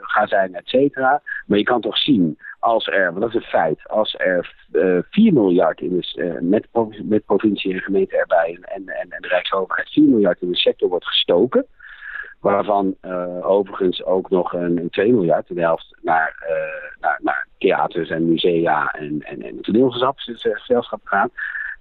ga 0.00 0.26
zijn, 0.26 0.54
et 0.54 0.68
cetera. 0.68 1.22
Maar 1.46 1.58
je 1.58 1.64
kan 1.64 1.80
toch 1.80 1.98
zien, 1.98 2.38
als 2.58 2.86
er, 2.86 3.04
want 3.04 3.20
dat 3.20 3.28
is 3.28 3.34
een 3.34 3.50
feit, 3.50 3.88
als 3.88 4.14
er 4.18 4.54
uh, 4.72 4.98
4 5.10 5.32
miljard 5.32 5.80
in 5.80 6.00
de, 6.00 6.38
met, 6.40 6.68
met 7.02 7.24
provincie 7.24 7.72
en 7.72 7.80
gemeente 7.80 8.16
erbij 8.16 8.58
en, 8.60 8.84
en, 8.84 9.10
en 9.10 9.20
de 9.20 9.28
Rijksoverheid 9.28 9.88
4 9.88 10.08
miljard 10.08 10.40
in 10.40 10.50
de 10.50 10.56
sector 10.56 10.88
wordt 10.88 11.06
gestoken. 11.06 11.66
Waarvan 12.40 12.96
overigens 13.42 14.04
ook 14.04 14.30
nog 14.30 14.52
een, 14.52 14.78
een 14.78 14.90
2 14.90 15.12
miljard, 15.12 15.48
de 15.48 15.60
helft, 15.60 15.96
naar, 16.00 16.34
naar, 17.00 17.18
naar 17.22 17.46
theaters 17.58 18.10
en 18.10 18.28
musea 18.28 18.90
en, 18.90 19.22
en, 19.22 19.42
en 19.42 19.60
toneelgezelschap 19.60 21.00
gaat. 21.04 21.30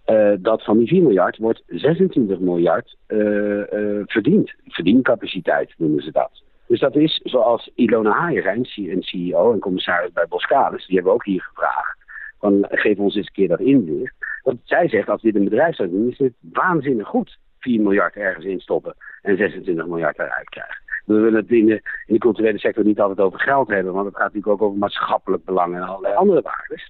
Uh, 0.06 0.34
dat 0.40 0.64
van 0.64 0.78
die 0.78 0.88
4 0.88 1.02
miljard 1.02 1.38
wordt 1.38 1.64
26 1.68 2.40
miljard 2.40 2.98
uh, 3.08 3.18
uh, 3.58 4.02
verdiend. 4.06 4.54
Verdiencapaciteit 4.68 5.74
noemen 5.78 6.04
ze 6.04 6.12
dat. 6.12 6.44
Dus 6.68 6.80
dat 6.80 6.96
is 6.96 7.20
zoals 7.24 7.72
Ilona 7.76 8.12
Haier, 8.12 8.48
een 8.48 9.04
CEO 9.04 9.54
en 9.54 9.60
commissaris 9.60 10.12
bij 10.12 10.26
Boskalis, 10.30 10.86
die 10.86 10.96
hebben 10.96 11.14
we 11.14 11.20
ook 11.20 11.26
hier 11.26 11.42
gevraagd. 11.42 11.98
Van, 12.40 12.66
geef 12.70 12.98
ons 12.98 13.16
eens 13.16 13.26
een 13.26 13.34
keer 13.34 13.48
dat 13.48 13.60
inzicht. 13.60 14.14
Want 14.44 14.60
zij 14.64 14.88
zegt, 14.90 15.10
als 15.10 15.22
dit 15.22 15.36
een 15.36 15.44
bedrijf 15.44 15.76
zou 15.76 15.90
doen, 15.90 16.10
is 16.10 16.18
het 16.18 16.34
waanzinnig 16.40 17.08
goed 17.08 17.38
4 17.60 17.82
miljard 17.82 18.16
ergens 18.16 18.46
instoppen 18.46 18.96
en 19.22 19.38
26 19.38 19.86
miljard 19.86 20.20
eruit 20.20 20.50
krijgen. 20.50 20.82
We 21.06 21.14
willen 21.14 21.42
het 21.42 21.52
in 21.52 21.70
in 21.70 21.82
de 22.06 22.18
culturele 22.18 22.60
sector 22.60 22.84
niet 22.84 23.00
altijd 23.00 23.20
over 23.20 23.40
geld 23.40 23.68
hebben, 23.68 23.94
want 23.94 24.06
het 24.06 24.16
gaat 24.16 24.34
natuurlijk 24.34 24.54
ook 24.54 24.68
over 24.68 24.80
maatschappelijk 24.80 25.46
belang 25.46 25.76
en 25.76 25.82
allerlei 25.82 26.16
andere 26.16 26.42
waarden. 26.42 26.82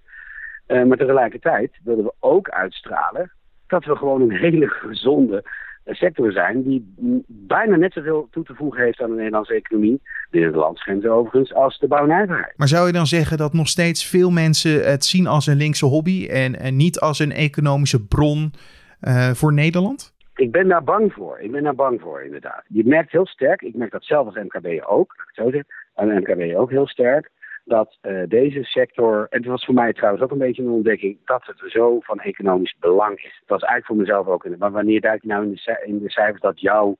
Uh, 0.71 0.83
maar 0.83 0.97
tegelijkertijd 0.97 1.71
willen 1.83 2.03
we 2.03 2.13
ook 2.19 2.49
uitstralen 2.49 3.31
dat 3.67 3.85
we 3.85 3.95
gewoon 3.95 4.21
een 4.21 4.31
hele 4.31 4.67
gezonde 4.67 5.43
sector 5.85 6.31
zijn 6.31 6.63
die 6.63 6.93
bijna 7.27 7.75
net 7.75 7.93
zoveel 7.93 8.27
toe 8.31 8.43
te 8.43 8.55
voegen 8.55 8.83
heeft 8.83 9.01
aan 9.01 9.09
de 9.09 9.15
Nederlandse 9.15 9.53
economie, 9.53 10.01
binnen 10.29 10.51
de 10.51 10.57
landsgrenzen 10.57 11.11
overigens, 11.11 11.53
als 11.53 11.79
de 11.79 11.87
bouwnijverheid. 11.87 12.53
Maar 12.55 12.67
zou 12.67 12.87
je 12.87 12.93
dan 12.93 13.07
zeggen 13.07 13.37
dat 13.37 13.53
nog 13.53 13.67
steeds 13.67 14.09
veel 14.09 14.31
mensen 14.31 14.89
het 14.89 15.05
zien 15.05 15.27
als 15.27 15.47
een 15.47 15.57
linkse 15.57 15.85
hobby 15.85 16.27
en, 16.27 16.59
en 16.59 16.75
niet 16.75 16.99
als 16.99 17.19
een 17.19 17.31
economische 17.31 18.05
bron 18.05 18.53
uh, 19.01 19.29
voor 19.29 19.53
Nederland? 19.53 20.13
Ik 20.35 20.51
ben 20.51 20.67
daar 20.67 20.83
bang 20.83 21.13
voor. 21.13 21.39
Ik 21.39 21.51
ben 21.51 21.63
daar 21.63 21.75
bang 21.75 22.01
voor, 22.01 22.21
inderdaad. 22.21 22.63
Je 22.67 22.85
merkt 22.85 23.11
heel 23.11 23.27
sterk, 23.27 23.61
ik 23.61 23.75
merk 23.75 23.91
dat 23.91 24.03
zelf 24.03 24.25
als 24.25 24.35
MKB 24.35 24.83
ook, 24.87 25.15
zo 25.31 25.43
zeggen, 25.43 25.65
en 25.95 26.17
MKB 26.17 26.55
ook 26.55 26.69
heel 26.69 26.87
sterk, 26.87 27.29
dat 27.65 27.97
uh, 28.01 28.23
deze 28.27 28.63
sector, 28.63 29.27
en 29.29 29.37
het 29.37 29.45
was 29.45 29.65
voor 29.65 29.73
mij 29.73 29.93
trouwens 29.93 30.23
ook 30.23 30.31
een 30.31 30.37
beetje 30.37 30.63
een 30.63 30.69
ontdekking, 30.69 31.17
dat 31.25 31.45
het 31.45 31.71
zo 31.71 31.99
van 31.99 32.19
economisch 32.19 32.75
belang 32.79 33.17
is. 33.17 33.41
Dat 33.45 33.59
was 33.59 33.69
eigenlijk 33.69 33.85
voor 33.85 33.95
mezelf 33.95 34.27
ook. 34.27 34.57
Maar 34.57 34.71
wanneer 34.71 35.01
duik 35.01 35.21
je 35.21 35.27
nou 35.27 35.43
in 35.43 35.51
de, 35.51 35.81
in 35.85 36.09
cijfers 36.09 36.41
dat 36.41 36.59
jouw, 36.59 36.97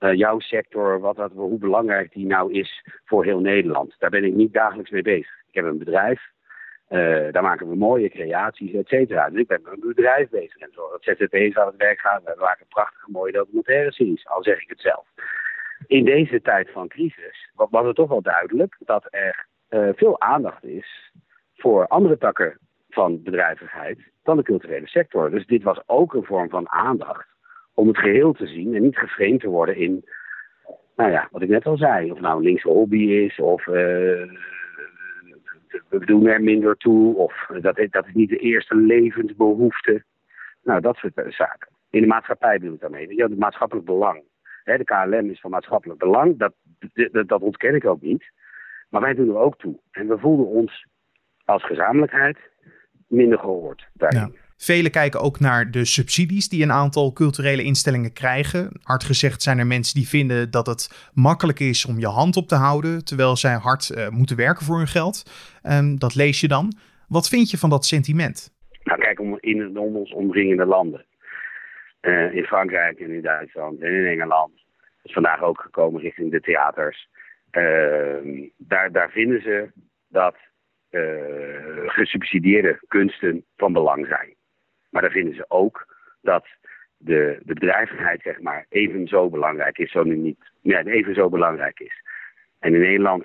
uh, 0.00 0.12
jouw 0.12 0.38
sector, 0.38 1.00
wat, 1.00 1.16
wat, 1.16 1.32
hoe 1.32 1.58
belangrijk 1.58 2.12
die 2.12 2.26
nou 2.26 2.52
is 2.52 2.84
voor 3.04 3.24
heel 3.24 3.40
Nederland? 3.40 3.94
Daar 3.98 4.10
ben 4.10 4.24
ik 4.24 4.34
niet 4.34 4.52
dagelijks 4.52 4.90
mee 4.90 5.02
bezig. 5.02 5.44
Ik 5.48 5.54
heb 5.54 5.64
een 5.64 5.78
bedrijf 5.78 6.34
daar 7.32 7.42
maken 7.42 7.68
we 7.68 7.76
mooie 7.76 8.10
creaties, 8.10 8.72
et 8.72 8.88
cetera. 8.88 9.30
Dus 9.30 9.40
ik 9.40 9.46
ben 9.46 9.60
met 9.62 9.72
een 9.72 9.94
bedrijf 9.94 10.28
bezig 10.28 10.56
en 10.56 10.70
zo. 10.72 10.90
Dat 10.90 11.02
ZZP's 11.02 11.56
aan 11.56 11.66
het 11.66 11.76
werk 11.76 12.00
gaan. 12.00 12.20
We 12.24 12.34
maken 12.38 12.66
prachtige 12.66 13.10
mooie 13.10 13.32
documentaire 13.32 13.92
series, 13.92 14.26
al 14.26 14.42
zeg 14.42 14.62
ik 14.62 14.68
het 14.68 14.80
zelf. 14.80 15.06
In 15.86 16.04
deze 16.04 16.40
tijd 16.42 16.70
van 16.70 16.88
crisis 16.88 17.50
was 17.54 17.86
het 17.86 17.96
toch 17.96 18.08
wel 18.08 18.22
duidelijk 18.22 18.76
dat 18.78 19.06
er 19.10 19.46
veel 19.68 20.20
aandacht 20.20 20.64
is 20.64 21.12
voor 21.54 21.86
andere 21.86 22.18
takken 22.18 22.58
van 22.90 23.22
bedrijvigheid 23.22 23.98
dan 24.22 24.36
de 24.36 24.42
culturele 24.42 24.86
sector. 24.86 25.30
Dus 25.30 25.46
dit 25.46 25.62
was 25.62 25.82
ook 25.86 26.14
een 26.14 26.24
vorm 26.24 26.48
van 26.48 26.68
aandacht 26.68 27.26
om 27.74 27.88
het 27.88 27.98
geheel 27.98 28.32
te 28.32 28.46
zien 28.46 28.74
en 28.74 28.82
niet 28.82 28.96
geframed 28.96 29.40
te 29.40 29.48
worden 29.48 29.76
in, 29.76 30.04
nou 30.96 31.10
ja, 31.10 31.28
wat 31.30 31.42
ik 31.42 31.48
net 31.48 31.66
al 31.66 31.76
zei, 31.76 32.10
of 32.10 32.20
nou 32.20 32.36
een 32.36 32.44
linkse 32.44 32.68
hobby 32.68 33.02
is 33.02 33.38
of 33.38 33.66
uh, 33.66 33.74
we 35.88 36.04
doen 36.04 36.26
er 36.26 36.42
minder 36.42 36.76
toe 36.76 37.16
of 37.16 37.46
dat, 37.60 37.86
dat 37.90 38.06
is 38.06 38.14
niet 38.14 38.28
de 38.28 38.38
eerste 38.38 38.76
levensbehoefte. 38.76 40.04
Nou, 40.62 40.80
dat 40.80 40.96
soort 40.96 41.12
zaken. 41.28 41.68
In 41.90 42.00
de 42.00 42.06
maatschappij 42.06 42.58
bedoel 42.58 42.74
ik 42.74 42.80
daarmee. 42.80 43.16
Ja, 43.16 43.28
het 43.28 43.38
maatschappelijk 43.38 43.86
belang. 43.86 44.22
de 44.64 44.84
KLM 44.84 45.30
is 45.30 45.40
van 45.40 45.50
maatschappelijk 45.50 45.98
belang, 45.98 46.38
dat, 46.38 46.52
dat 47.26 47.40
ontken 47.40 47.74
ik 47.74 47.86
ook 47.86 48.00
niet. 48.00 48.30
Maar 48.88 49.00
wij 49.00 49.14
doen 49.14 49.28
er 49.28 49.36
ook 49.36 49.58
toe. 49.58 49.80
En 49.90 50.08
we 50.08 50.18
voelden 50.18 50.46
ons 50.46 50.86
als 51.44 51.64
gezamenlijkheid 51.64 52.38
minder 53.08 53.38
gehoord 53.38 53.88
Ja. 53.92 54.30
Velen 54.56 54.90
kijken 54.90 55.20
ook 55.20 55.40
naar 55.40 55.70
de 55.70 55.84
subsidies 55.84 56.48
die 56.48 56.62
een 56.62 56.72
aantal 56.72 57.12
culturele 57.12 57.62
instellingen 57.62 58.12
krijgen. 58.12 58.70
Hard 58.82 59.04
gezegd 59.04 59.42
zijn 59.42 59.58
er 59.58 59.66
mensen 59.66 59.94
die 59.94 60.08
vinden 60.08 60.50
dat 60.50 60.66
het 60.66 61.10
makkelijk 61.14 61.60
is 61.60 61.86
om 61.86 61.98
je 61.98 62.06
hand 62.06 62.36
op 62.36 62.48
te 62.48 62.54
houden, 62.54 63.04
terwijl 63.04 63.36
zij 63.36 63.54
hard 63.54 63.90
uh, 63.90 64.08
moeten 64.08 64.36
werken 64.36 64.64
voor 64.64 64.76
hun 64.76 64.86
geld. 64.86 65.22
Um, 65.62 65.98
dat 65.98 66.14
lees 66.14 66.40
je 66.40 66.48
dan. 66.48 66.72
Wat 67.08 67.28
vind 67.28 67.50
je 67.50 67.58
van 67.58 67.70
dat 67.70 67.84
sentiment? 67.84 68.54
Nou, 68.84 69.00
kijk, 69.00 69.20
om, 69.20 69.38
in 69.40 69.78
ons 69.78 70.12
omringende 70.12 70.64
landen. 70.66 71.04
Uh, 72.00 72.34
in 72.34 72.44
Frankrijk 72.44 72.98
en 72.98 73.10
in 73.10 73.22
Duitsland 73.22 73.80
en 73.80 73.92
in 73.92 74.06
Engeland. 74.06 74.52
is 75.02 75.12
vandaag 75.12 75.42
ook 75.42 75.60
gekomen 75.60 76.00
richting 76.00 76.30
de 76.30 76.40
theaters. 76.40 77.08
Uh, 77.56 78.48
daar, 78.56 78.92
daar 78.92 79.10
vinden 79.10 79.42
ze 79.42 79.68
dat 80.08 80.36
uh, 80.90 81.82
gesubsidieerde 81.86 82.80
kunsten 82.88 83.44
van 83.56 83.72
belang 83.72 84.06
zijn. 84.06 84.34
Maar 84.90 85.02
dan 85.02 85.10
vinden 85.10 85.34
ze 85.34 85.44
ook 85.48 85.96
dat 86.20 86.46
de, 86.96 87.38
de 87.42 87.54
bedrijvigheid 87.54 88.22
zeg 88.22 88.40
maar, 88.40 88.66
even 88.68 89.06
zo 89.06 89.28
belangrijk 89.28 89.78
is, 89.78 89.90
zo 89.90 90.02
nu 90.02 90.16
niet, 90.16 90.50
even 90.62 91.14
zo 91.14 91.28
belangrijk 91.28 91.80
is. 91.80 92.02
En 92.58 92.74
in 92.74 92.80
Nederland 92.80 93.24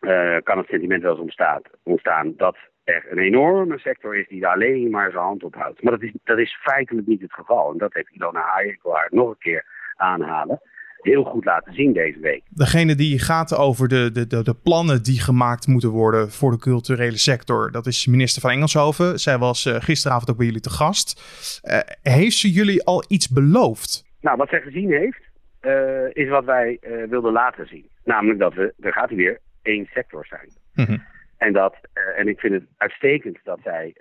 uh, 0.00 0.36
kan 0.42 0.58
het 0.58 0.66
sentiment 0.66 1.02
wel 1.02 1.10
eens 1.10 1.20
ontstaan, 1.20 1.62
ontstaan 1.82 2.36
dat 2.36 2.56
er 2.84 3.06
een 3.10 3.18
enorme 3.18 3.78
sector 3.78 4.16
is 4.16 4.28
die 4.28 4.40
daar 4.40 4.52
alleen 4.52 4.90
maar 4.90 5.10
zijn 5.10 5.22
hand 5.22 5.44
op 5.44 5.54
houdt. 5.54 5.82
Maar 5.82 5.92
dat 5.92 6.02
is, 6.02 6.12
dat 6.24 6.38
is 6.38 6.58
feitelijk 6.60 7.06
niet 7.06 7.20
het 7.20 7.32
geval. 7.32 7.72
En 7.72 7.78
dat 7.78 7.94
heeft 7.94 8.10
Ilona 8.10 8.40
Hayek 8.40 8.80
nog 9.10 9.28
een 9.28 9.38
keer 9.38 9.64
aanhalen 9.96 10.60
heel 11.00 11.24
goed 11.24 11.44
laten 11.44 11.74
zien 11.74 11.92
deze 11.92 12.18
week. 12.18 12.42
Degene 12.48 12.94
die 12.94 13.18
gaat 13.18 13.56
over 13.56 13.88
de, 13.88 14.10
de, 14.12 14.26
de, 14.26 14.42
de, 14.42 14.54
plannen 14.54 15.02
die 15.02 15.20
gemaakt 15.20 15.66
moeten 15.66 15.90
worden 15.90 16.30
voor 16.30 16.50
de 16.50 16.58
culturele 16.58 17.18
sector, 17.18 17.70
dat 17.70 17.86
is 17.86 18.06
minister 18.06 18.42
van 18.42 18.50
Engelshoven. 18.50 19.18
Zij 19.18 19.38
was 19.38 19.66
uh, 19.66 19.74
gisteravond 19.74 20.30
ook 20.30 20.36
bij 20.36 20.46
jullie 20.46 20.60
te 20.60 20.70
gast. 20.70 21.20
Uh, 21.64 21.78
heeft 22.02 22.36
ze 22.36 22.50
jullie 22.50 22.84
al 22.84 23.04
iets 23.08 23.28
beloofd? 23.28 24.04
Nou, 24.20 24.36
wat 24.36 24.48
zij 24.48 24.60
gezien 24.60 24.90
heeft, 24.90 25.20
uh, 25.62 26.24
is 26.24 26.28
wat 26.28 26.44
wij 26.44 26.78
wilden 27.08 27.32
laten 27.32 27.66
zien. 27.66 27.88
Namelijk 28.04 28.38
dat 28.38 28.54
we, 28.54 28.74
er 28.80 28.92
gaat 28.92 29.10
weer 29.10 29.40
één 29.62 29.86
sector 29.94 30.26
zijn. 30.26 30.48
Mm 30.74 31.02
En, 31.36 31.52
dat, 31.52 31.74
en 32.16 32.28
ik 32.28 32.40
vind 32.40 32.52
het 32.52 32.64
uitstekend 32.76 33.38
dat 33.44 33.58
zij 33.62 33.94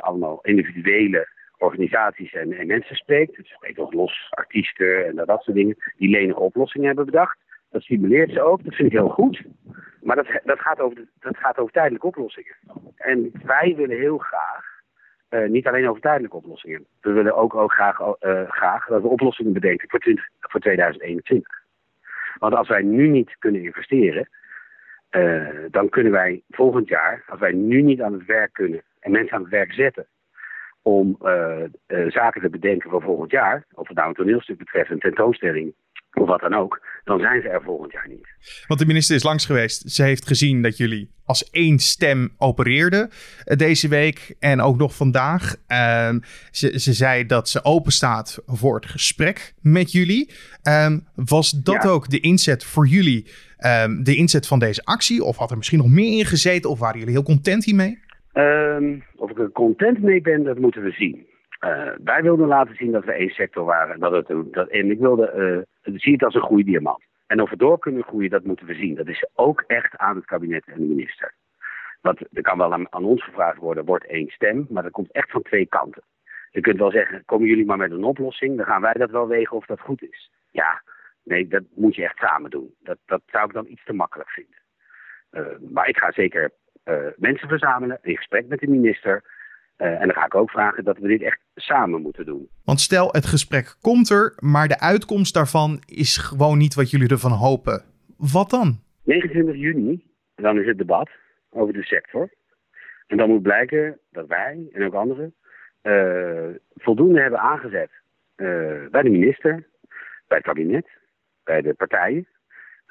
allemaal 0.00 0.38
individuele 0.42 1.28
organisaties 1.62 2.32
en, 2.32 2.52
en 2.52 2.66
mensen 2.66 2.96
spreekt. 2.96 3.36
Het 3.36 3.46
spreekt 3.46 3.78
ook 3.78 3.92
los 3.92 4.26
artiesten 4.30 5.06
en 5.06 5.26
dat, 5.26 5.42
soort 5.42 5.56
dingen. 5.56 5.76
Die 5.96 6.10
lenige 6.10 6.40
oplossingen 6.40 6.86
hebben 6.86 7.04
bedacht. 7.04 7.38
Dat 7.70 7.82
stimuleert 7.82 8.32
ze 8.32 8.42
ook. 8.42 8.64
Dat 8.64 8.74
vind 8.74 8.92
ik 8.92 8.98
heel 8.98 9.08
goed. 9.08 9.42
Maar 10.02 10.16
dat, 10.16 10.26
dat, 10.44 10.60
gaat, 10.60 10.80
over 10.80 11.04
dat 11.20 11.36
gaat 11.36 11.58
over 11.58 11.72
tijdelijke 11.72 12.06
oplossingen. 12.06 12.56
En 12.96 13.32
wij 13.44 13.74
willen 13.76 13.98
heel 13.98 14.18
graag, 14.18 14.64
uh, 15.30 15.48
niet 15.48 15.66
alleen 15.66 15.88
over 15.88 16.02
tijdelijke 16.02 16.36
oplossingen. 16.36 16.86
We 17.00 17.12
willen 17.12 17.36
ook, 17.36 17.54
ook 17.54 17.72
graag, 17.72 18.00
uh, 18.00 18.50
graag 18.50 18.86
dat 18.86 19.02
we 19.02 19.08
oplossingen 19.08 19.52
bedenken 19.52 19.88
voor, 19.88 19.98
20, 19.98 20.28
voor 20.40 20.60
2021. 20.60 21.60
Want 22.38 22.54
als 22.54 22.68
wij 22.68 22.82
nu 22.82 23.08
niet 23.08 23.36
kunnen 23.38 23.62
investeren, 23.62 24.28
uh, 25.10 25.48
dan 25.70 25.88
kunnen 25.88 26.12
wij 26.12 26.42
volgend 26.50 26.88
jaar, 26.88 27.24
als 27.26 27.40
wij 27.40 27.52
nu 27.52 27.82
niet 27.82 28.00
aan 28.00 28.12
het 28.12 28.26
werk 28.26 28.52
kunnen 28.52 28.82
en 29.00 29.10
mensen 29.10 29.36
aan 29.36 29.42
het 29.42 29.50
werk 29.50 29.72
zetten, 29.72 30.06
om 30.82 31.18
uh, 31.22 31.62
uh, 31.86 32.10
zaken 32.10 32.40
te 32.40 32.50
bedenken 32.50 32.90
voor 32.90 33.02
volgend 33.02 33.30
jaar, 33.30 33.66
of 33.74 33.88
het 33.88 33.96
nou 33.96 34.08
een 34.08 34.14
toneelstuk 34.14 34.58
betreft, 34.58 34.90
een 34.90 34.98
tentoonstelling 34.98 35.74
of 36.14 36.28
wat 36.28 36.40
dan 36.40 36.54
ook, 36.54 36.82
dan 37.04 37.20
zijn 37.20 37.42
ze 37.42 37.48
er 37.48 37.62
volgend 37.62 37.92
jaar 37.92 38.08
niet. 38.08 38.28
Want 38.66 38.80
de 38.80 38.86
minister 38.86 39.16
is 39.16 39.22
langs 39.22 39.46
geweest. 39.46 39.90
Ze 39.90 40.02
heeft 40.02 40.26
gezien 40.26 40.62
dat 40.62 40.76
jullie 40.76 41.10
als 41.24 41.50
één 41.50 41.78
stem 41.78 42.34
opereerden 42.38 43.10
uh, 43.44 43.56
deze 43.56 43.88
week 43.88 44.34
en 44.38 44.60
ook 44.60 44.76
nog 44.76 44.96
vandaag. 44.96 45.56
Ehm, 45.66 46.18
ze, 46.50 46.80
ze 46.80 46.92
zei 46.92 47.26
dat 47.26 47.48
ze 47.48 47.64
open 47.64 47.92
staat 47.92 48.42
voor 48.46 48.74
het 48.74 48.86
gesprek 48.86 49.54
met 49.60 49.92
jullie. 49.92 50.30
Um, 50.62 51.06
was 51.14 51.50
dat 51.50 51.82
ja. 51.82 51.88
ook 51.88 52.08
de 52.08 52.20
inzet 52.20 52.64
voor 52.64 52.86
jullie, 52.86 53.26
um, 53.58 54.04
de 54.04 54.16
inzet 54.16 54.46
van 54.46 54.58
deze 54.58 54.84
actie? 54.84 55.24
Of 55.24 55.36
had 55.36 55.50
er 55.50 55.56
misschien 55.56 55.78
nog 55.78 55.88
meer 55.88 56.18
in 56.18 56.26
gezeten? 56.26 56.70
Of 56.70 56.78
waren 56.78 56.98
jullie 56.98 57.14
heel 57.14 57.22
content 57.22 57.64
hiermee? 57.64 57.98
Um, 58.34 59.04
of 59.16 59.30
ik 59.30 59.38
er 59.38 59.50
content 59.50 60.02
mee 60.02 60.20
ben, 60.20 60.42
dat 60.42 60.58
moeten 60.58 60.82
we 60.82 60.90
zien. 60.90 61.26
Uh, 61.64 61.92
wij 62.04 62.22
wilden 62.22 62.46
laten 62.46 62.76
zien 62.76 62.92
dat 62.92 63.04
we 63.04 63.12
één 63.12 63.30
sector 63.30 63.64
waren. 63.64 64.00
Dat 64.00 64.12
het, 64.12 64.52
dat, 64.52 64.68
en 64.68 64.90
ik 64.90 64.98
wilde, 64.98 65.64
uh, 65.82 65.94
zie 65.98 66.12
het 66.12 66.24
als 66.24 66.34
een 66.34 66.40
goede 66.40 66.64
diamant. 66.64 67.04
En 67.26 67.40
of 67.40 67.50
we 67.50 67.56
door 67.56 67.78
kunnen 67.78 68.02
groeien, 68.02 68.30
dat 68.30 68.44
moeten 68.44 68.66
we 68.66 68.74
zien. 68.74 68.94
Dat 68.94 69.06
is 69.06 69.26
ook 69.34 69.64
echt 69.66 69.96
aan 69.96 70.16
het 70.16 70.24
kabinet 70.24 70.64
en 70.66 70.78
de 70.78 70.84
minister. 70.84 71.34
Want 72.00 72.20
er 72.32 72.42
kan 72.42 72.58
wel 72.58 72.72
aan, 72.72 73.04
ons 73.04 73.24
gevraagd 73.24 73.58
worden, 73.58 73.84
wordt 73.84 74.06
één 74.06 74.28
stem, 74.28 74.66
maar 74.68 74.82
dat 74.82 74.92
komt 74.92 75.12
echt 75.12 75.30
van 75.30 75.42
twee 75.42 75.66
kanten. 75.66 76.02
Je 76.50 76.60
kunt 76.60 76.78
wel 76.78 76.90
zeggen, 76.90 77.24
komen 77.24 77.48
jullie 77.48 77.64
maar 77.64 77.76
met 77.76 77.90
een 77.90 78.04
oplossing, 78.04 78.56
dan 78.56 78.66
gaan 78.66 78.80
wij 78.82 78.92
dat 78.92 79.10
wel 79.10 79.28
wegen 79.28 79.56
of 79.56 79.66
dat 79.66 79.80
goed 79.80 80.02
is. 80.02 80.30
Ja, 80.50 80.82
nee, 81.22 81.48
dat 81.48 81.62
moet 81.74 81.94
je 81.94 82.02
echt 82.02 82.18
samen 82.18 82.50
doen. 82.50 82.74
Dat, 82.78 82.98
dat 83.06 83.22
zou 83.26 83.44
ik 83.44 83.52
dan 83.52 83.66
iets 83.66 83.84
te 83.84 83.92
makkelijk 83.92 84.30
vinden. 84.30 84.60
Uh, 85.32 85.70
maar 85.70 85.88
ik 85.88 85.96
ga 85.96 86.12
zeker 86.12 86.52
mensen 87.16 87.48
verzamelen, 87.48 87.98
in 88.02 88.16
gesprek 88.16 88.46
met 88.48 88.60
de 88.60 88.68
minister. 88.68 89.22
Uh, 89.78 90.00
en 90.00 90.06
dan 90.06 90.14
ga 90.14 90.24
ik 90.24 90.34
ook 90.34 90.50
vragen 90.50 90.84
dat 90.84 90.98
we 90.98 91.08
dit 91.08 91.22
echt 91.22 91.40
samen 91.54 92.02
moeten 92.02 92.24
doen. 92.24 92.48
Want 92.64 92.80
stel, 92.80 93.08
het 93.12 93.26
gesprek 93.26 93.76
komt 93.80 94.10
er, 94.10 94.32
maar 94.38 94.68
de 94.68 94.80
uitkomst 94.80 95.34
daarvan 95.34 95.82
is 95.86 96.16
gewoon 96.16 96.58
niet 96.58 96.74
wat 96.74 96.90
jullie 96.90 97.08
ervan 97.08 97.30
hopen. 97.30 97.84
Wat 98.16 98.50
dan? 98.50 98.80
29 99.04 99.56
juni, 99.56 100.04
dan 100.34 100.58
is 100.58 100.66
het 100.66 100.78
debat 100.78 101.10
over 101.50 101.72
de 101.72 101.82
sector. 101.82 102.30
En 103.06 103.16
dan 103.16 103.28
moet 103.28 103.42
blijken 103.42 103.98
dat 104.10 104.26
wij 104.26 104.68
en 104.72 104.84
ook 104.84 104.94
anderen 104.94 105.34
uh, 105.82 106.48
voldoende 106.74 107.20
hebben 107.20 107.40
aangezet 107.40 107.90
bij 108.90 109.02
de 109.02 109.10
minister, 109.10 109.66
bij 110.28 110.36
het 110.36 110.46
kabinet, 110.46 110.86
bij 111.44 111.60
de 111.60 111.74
partijen. 111.74 112.26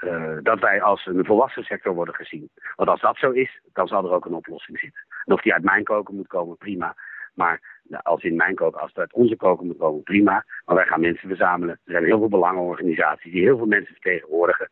Uh, 0.01 0.37
dat 0.41 0.59
wij 0.59 0.81
als 0.81 1.05
een 1.05 1.25
volwassen 1.25 1.63
sector 1.63 1.93
worden 1.93 2.15
gezien. 2.15 2.49
Want 2.75 2.89
als 2.89 3.01
dat 3.01 3.17
zo 3.17 3.31
is, 3.31 3.61
dan 3.73 3.87
zal 3.87 4.05
er 4.05 4.11
ook 4.11 4.25
een 4.25 4.33
oplossing 4.33 4.79
zitten. 4.79 5.05
En 5.25 5.33
of 5.33 5.41
die 5.41 5.53
uit 5.53 5.63
mijn 5.63 5.83
koken 5.83 6.15
moet 6.15 6.27
komen, 6.27 6.57
prima. 6.57 6.95
Maar 7.33 7.79
nou, 7.83 8.03
als 8.03 8.23
in 8.23 8.35
mijn 8.35 8.55
koken, 8.55 8.79
als 8.79 8.89
het 8.89 8.99
uit 8.99 9.13
onze 9.13 9.35
koken 9.35 9.67
moet 9.67 9.77
komen, 9.77 10.03
prima. 10.03 10.45
Maar 10.65 10.75
wij 10.75 10.85
gaan 10.85 11.01
mensen 11.01 11.27
verzamelen. 11.27 11.79
Er 11.85 11.91
zijn 11.91 12.03
heel 12.03 12.17
veel 12.17 12.29
belangenorganisaties 12.29 13.31
die 13.31 13.41
heel 13.41 13.57
veel 13.57 13.65
mensen 13.65 13.93
vertegenwoordigen. 13.93 14.69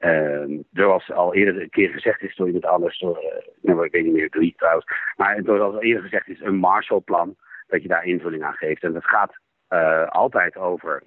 Uh, 0.00 0.60
zoals 0.72 1.12
al 1.12 1.34
eerder 1.34 1.62
een 1.62 1.70
keer 1.70 1.88
gezegd 1.88 2.22
is 2.22 2.36
door 2.36 2.46
iemand 2.46 2.66
anders, 2.66 2.98
door, 2.98 3.18
uh, 3.22 3.46
nou, 3.62 3.84
ik 3.84 3.92
weet 3.92 4.04
niet 4.04 4.12
meer, 4.12 4.30
drie 4.30 4.54
trouwens. 4.56 4.86
Maar 5.16 5.40
zoals 5.44 5.74
al 5.74 5.82
eerder 5.82 6.02
gezegd 6.02 6.28
is, 6.28 6.40
een 6.40 6.56
Marshallplan, 6.56 7.36
dat 7.66 7.82
je 7.82 7.88
daar 7.88 8.04
invulling 8.04 8.44
aan 8.44 8.54
geeft. 8.54 8.82
En 8.82 8.92
dat 8.92 9.04
gaat 9.04 9.38
uh, 9.68 10.08
altijd 10.08 10.56
over, 10.56 11.02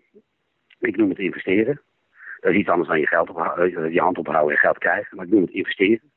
ik 0.80 0.98
noem 0.98 1.10
het 1.10 1.20
investeren. 1.20 1.82
Dat 2.42 2.52
is 2.52 2.58
iets 2.58 2.70
anders 2.70 2.90
dan 2.90 3.00
je, 3.00 3.08
geld 3.08 3.30
op, 3.30 3.56
je 3.92 4.02
hand 4.02 4.18
ophouden 4.18 4.56
en 4.56 4.62
geld 4.62 4.78
krijgen. 4.78 5.18
Maar 5.18 5.26
ik 5.26 5.32
noem 5.32 5.42
het 5.42 5.52
investeren. 5.52 6.12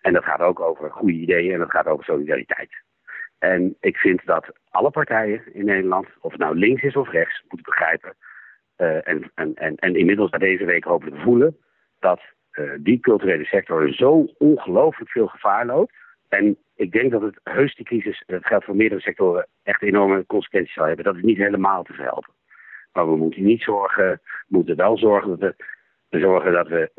En 0.00 0.12
dat 0.12 0.24
gaat 0.24 0.40
ook 0.40 0.60
over 0.60 0.90
goede 0.90 1.12
ideeën 1.12 1.52
en 1.52 1.58
dat 1.58 1.70
gaat 1.70 1.86
over 1.86 2.04
solidariteit. 2.04 2.82
En 3.38 3.76
ik 3.80 3.96
vind 3.96 4.24
dat 4.24 4.52
alle 4.70 4.90
partijen 4.90 5.54
in 5.54 5.64
Nederland, 5.64 6.06
of 6.20 6.30
het 6.30 6.40
nou 6.40 6.56
links 6.56 6.82
is 6.82 6.96
of 6.96 7.10
rechts, 7.10 7.42
moeten 7.48 7.72
begrijpen. 7.72 8.16
En, 8.76 9.30
en, 9.34 9.54
en, 9.76 9.94
inmiddels 9.94 10.30
na 10.30 10.38
deze 10.38 10.64
week 10.64 10.84
hopelijk 10.84 11.20
voelen 11.22 11.56
dat 11.98 12.20
die 12.78 13.00
culturele 13.00 13.44
sector 13.44 13.92
zo 13.92 14.26
ongelooflijk 14.38 15.10
veel 15.10 15.26
gevaar 15.26 15.66
loopt. 15.66 15.94
En 16.28 16.58
ik 16.74 16.92
denk 16.92 17.10
dat 17.10 17.22
het 17.22 17.40
heus 17.42 17.74
die 17.74 17.84
crisis, 17.84 18.22
dat 18.26 18.46
geldt 18.46 18.64
voor 18.64 18.76
meerdere 18.76 19.00
sectoren, 19.00 19.48
echt 19.62 19.82
enorme 19.82 20.26
consequenties 20.26 20.74
zal 20.74 20.86
hebben. 20.86 21.04
Dat 21.04 21.16
is 21.16 21.22
niet 21.22 21.36
helemaal 21.36 21.82
te 21.82 21.92
verhelpen. 21.92 22.32
Maar 22.92 23.10
we 23.10 23.16
moeten 23.16 23.42
niet 23.42 23.62
zorgen, 23.62 24.20
moeten 24.48 24.76
wel 24.76 24.98
zorgen 24.98 25.28
dat 25.28 25.38
we, 25.38 25.64
we 26.08 26.18
zorgen 26.18 26.52
dat 26.52 26.68
we 26.68 26.90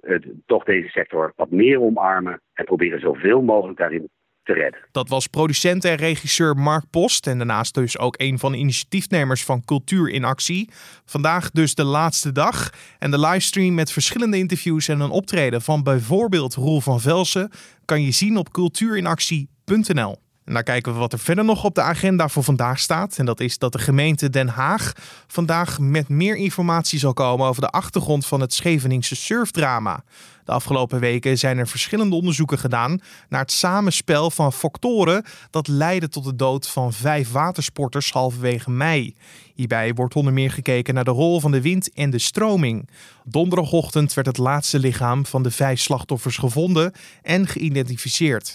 toch 0.45 0.63
deze 0.63 0.89
sector 0.89 1.33
wat 1.35 1.51
meer 1.51 1.81
omarmen 1.81 2.41
en 2.53 2.65
proberen 2.65 2.99
zoveel 2.99 3.41
mogelijk 3.41 3.77
daarin 3.77 4.09
te 4.43 4.53
redden. 4.53 4.79
Dat 4.91 5.09
was 5.09 5.27
producent 5.27 5.85
en 5.85 5.95
regisseur 5.95 6.55
Mark 6.55 6.83
Post 6.89 7.27
en 7.27 7.37
daarnaast 7.37 7.73
dus 7.73 7.99
ook 7.99 8.15
een 8.17 8.39
van 8.39 8.51
de 8.51 8.57
initiatiefnemers 8.57 9.45
van 9.45 9.65
Cultuur 9.65 10.09
in 10.09 10.23
Actie. 10.23 10.69
Vandaag 11.05 11.51
dus 11.51 11.75
de 11.75 11.83
laatste 11.83 12.31
dag 12.31 12.69
en 12.99 13.11
de 13.11 13.19
livestream 13.19 13.73
met 13.73 13.91
verschillende 13.91 14.37
interviews 14.37 14.87
en 14.87 14.99
een 14.99 15.09
optreden 15.09 15.61
van 15.61 15.83
bijvoorbeeld 15.83 16.55
Roel 16.55 16.81
van 16.81 16.99
Velsen 16.99 17.51
kan 17.85 18.01
je 18.01 18.11
zien 18.11 18.37
op 18.37 18.51
cultuurinactie.nl. 18.51 20.15
Daar 20.53 20.63
kijken 20.63 20.93
we 20.93 20.99
wat 20.99 21.13
er 21.13 21.19
verder 21.19 21.45
nog 21.45 21.63
op 21.63 21.75
de 21.75 21.81
agenda 21.81 22.27
voor 22.27 22.43
vandaag 22.43 22.79
staat. 22.79 23.17
En 23.17 23.25
dat 23.25 23.39
is 23.39 23.57
dat 23.57 23.71
de 23.71 23.79
gemeente 23.79 24.29
Den 24.29 24.47
Haag 24.47 24.93
vandaag 25.27 25.79
met 25.79 26.09
meer 26.09 26.35
informatie 26.35 26.99
zal 26.99 27.13
komen 27.13 27.47
over 27.47 27.61
de 27.61 27.69
achtergrond 27.69 28.25
van 28.25 28.41
het 28.41 28.53
Scheveningse 28.53 29.15
surfdrama. 29.15 30.03
De 30.45 30.51
afgelopen 30.51 30.99
weken 30.99 31.37
zijn 31.37 31.57
er 31.57 31.67
verschillende 31.67 32.15
onderzoeken 32.15 32.59
gedaan 32.59 32.99
naar 33.29 33.41
het 33.41 33.51
samenspel 33.51 34.31
van 34.31 34.53
factoren 34.53 35.25
dat 35.49 35.67
leidde 35.67 36.09
tot 36.09 36.23
de 36.23 36.35
dood 36.35 36.67
van 36.67 36.93
vijf 36.93 37.31
watersporters 37.31 38.11
halverwege 38.11 38.71
mei. 38.71 39.15
Hierbij 39.55 39.93
wordt 39.93 40.15
onder 40.15 40.33
meer 40.33 40.51
gekeken 40.51 40.93
naar 40.93 41.03
de 41.03 41.11
rol 41.11 41.39
van 41.39 41.51
de 41.51 41.61
wind 41.61 41.93
en 41.93 42.09
de 42.09 42.19
stroming. 42.19 42.89
Donderdagochtend 43.23 44.13
werd 44.13 44.27
het 44.27 44.37
laatste 44.37 44.79
lichaam 44.79 45.25
van 45.25 45.43
de 45.43 45.51
vijf 45.51 45.79
slachtoffers 45.79 46.37
gevonden 46.37 46.93
en 47.21 47.47
geïdentificeerd. 47.47 48.53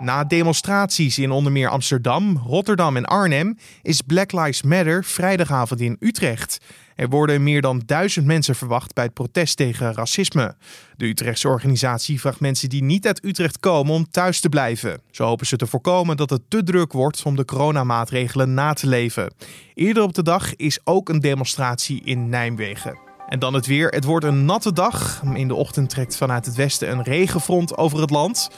Na 0.00 0.24
demonstraties 0.24 1.18
in 1.18 1.30
onder 1.30 1.52
meer 1.52 1.68
Amsterdam, 1.68 2.36
Rotterdam 2.46 2.96
en 2.96 3.04
Arnhem 3.04 3.58
is 3.82 4.00
Black 4.00 4.32
Lives 4.32 4.62
Matter 4.62 5.04
vrijdagavond 5.04 5.80
in 5.80 5.96
Utrecht. 6.00 6.58
Er 6.96 7.08
worden 7.08 7.42
meer 7.42 7.60
dan 7.60 7.82
duizend 7.86 8.26
mensen 8.26 8.54
verwacht 8.54 8.94
bij 8.94 9.04
het 9.04 9.14
protest 9.14 9.56
tegen 9.56 9.94
racisme. 9.94 10.56
De 10.96 11.06
Utrechtse 11.06 11.48
organisatie 11.48 12.20
vraagt 12.20 12.40
mensen 12.40 12.68
die 12.68 12.82
niet 12.82 13.06
uit 13.06 13.24
Utrecht 13.24 13.58
komen 13.58 13.94
om 13.94 14.10
thuis 14.10 14.40
te 14.40 14.48
blijven. 14.48 15.00
Zo 15.10 15.24
hopen 15.24 15.46
ze 15.46 15.56
te 15.56 15.66
voorkomen 15.66 16.16
dat 16.16 16.30
het 16.30 16.42
te 16.48 16.62
druk 16.62 16.92
wordt 16.92 17.22
om 17.22 17.36
de 17.36 17.44
coronamaatregelen 17.44 18.54
na 18.54 18.72
te 18.72 18.86
leven. 18.86 19.34
Eerder 19.74 20.02
op 20.02 20.14
de 20.14 20.22
dag 20.22 20.56
is 20.56 20.78
ook 20.84 21.08
een 21.08 21.20
demonstratie 21.20 22.02
in 22.04 22.28
Nijmegen. 22.28 22.98
En 23.28 23.38
dan 23.38 23.54
het 23.54 23.66
weer. 23.66 23.88
Het 23.88 24.04
wordt 24.04 24.24
een 24.24 24.44
natte 24.44 24.72
dag. 24.72 25.22
In 25.34 25.48
de 25.48 25.54
ochtend 25.54 25.90
trekt 25.90 26.16
vanuit 26.16 26.46
het 26.46 26.54
westen 26.54 26.90
een 26.90 27.02
regenfront 27.02 27.76
over 27.76 28.00
het 28.00 28.10
land. 28.10 28.50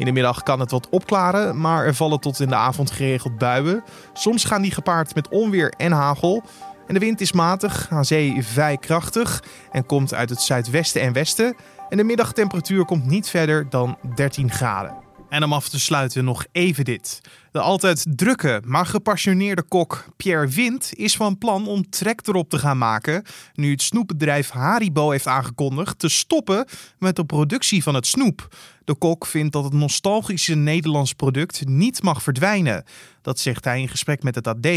In 0.00 0.06
de 0.06 0.12
middag 0.12 0.42
kan 0.42 0.60
het 0.60 0.70
wat 0.70 0.88
opklaren, 0.88 1.60
maar 1.60 1.86
er 1.86 1.94
vallen 1.94 2.20
tot 2.20 2.40
in 2.40 2.48
de 2.48 2.54
avond 2.54 2.90
geregeld 2.90 3.38
buien. 3.38 3.84
Soms 4.12 4.44
gaan 4.44 4.62
die 4.62 4.70
gepaard 4.70 5.14
met 5.14 5.28
onweer 5.28 5.72
en 5.76 5.92
hagel. 5.92 6.42
En 6.86 6.94
de 6.94 7.00
wind 7.00 7.20
is 7.20 7.32
matig, 7.32 7.86
aan 7.90 8.04
zee 8.04 8.44
vrij 8.44 8.76
krachtig 8.76 9.42
en 9.72 9.86
komt 9.86 10.14
uit 10.14 10.30
het 10.30 10.40
zuidwesten 10.40 11.00
en 11.00 11.12
westen. 11.12 11.56
En 11.88 11.96
de 11.96 12.04
middagtemperatuur 12.04 12.84
komt 12.84 13.06
niet 13.06 13.28
verder 13.28 13.66
dan 13.70 13.98
13 14.14 14.50
graden. 14.50 15.09
En 15.30 15.44
om 15.44 15.52
af 15.52 15.68
te 15.68 15.80
sluiten 15.80 16.24
nog 16.24 16.44
even 16.52 16.84
dit. 16.84 17.20
De 17.52 17.60
altijd 17.60 18.06
drukke, 18.08 18.62
maar 18.64 18.86
gepassioneerde 18.86 19.62
kok 19.62 20.04
Pierre 20.16 20.48
Wind 20.48 20.90
is 20.94 21.16
van 21.16 21.38
plan 21.38 21.66
om 21.66 21.90
trek 21.90 22.20
erop 22.26 22.50
te 22.50 22.58
gaan 22.58 22.78
maken. 22.78 23.24
Nu 23.54 23.70
het 23.70 23.82
snoepbedrijf 23.82 24.50
Haribo 24.50 25.10
heeft 25.10 25.26
aangekondigd 25.26 25.98
te 25.98 26.08
stoppen 26.08 26.66
met 26.98 27.16
de 27.16 27.24
productie 27.24 27.82
van 27.82 27.94
het 27.94 28.06
snoep. 28.06 28.56
De 28.84 28.94
kok 28.94 29.26
vindt 29.26 29.52
dat 29.52 29.64
het 29.64 29.72
nostalgische 29.72 30.54
Nederlands 30.54 31.12
product 31.12 31.66
niet 31.66 32.02
mag 32.02 32.22
verdwijnen. 32.22 32.84
Dat 33.22 33.38
zegt 33.38 33.64
hij 33.64 33.80
in 33.80 33.88
gesprek 33.88 34.22
met 34.22 34.34
het 34.34 34.46
AD. 34.46 34.68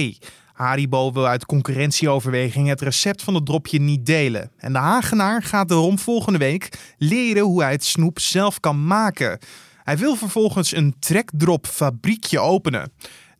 Haribo 0.53 1.11
wil 1.11 1.27
uit 1.27 1.45
concurrentieoverweging 1.45 2.67
het 2.67 2.81
recept 2.81 3.23
van 3.23 3.35
het 3.35 3.45
dropje 3.45 3.79
niet 3.79 4.05
delen. 4.05 4.51
En 4.57 4.73
de 4.73 4.79
Hagenaar 4.79 5.43
gaat 5.43 5.69
daarom 5.69 5.99
volgende 5.99 6.39
week 6.39 6.69
leren 6.97 7.43
hoe 7.43 7.61
hij 7.61 7.71
het 7.71 7.85
snoep 7.85 8.19
zelf 8.19 8.59
kan 8.59 8.85
maken. 8.85 9.39
Hij 9.83 9.97
wil 9.97 10.15
vervolgens 10.15 10.75
een 10.75 10.95
trekdrop 10.99 11.67
fabriekje 11.67 12.39
openen. 12.39 12.91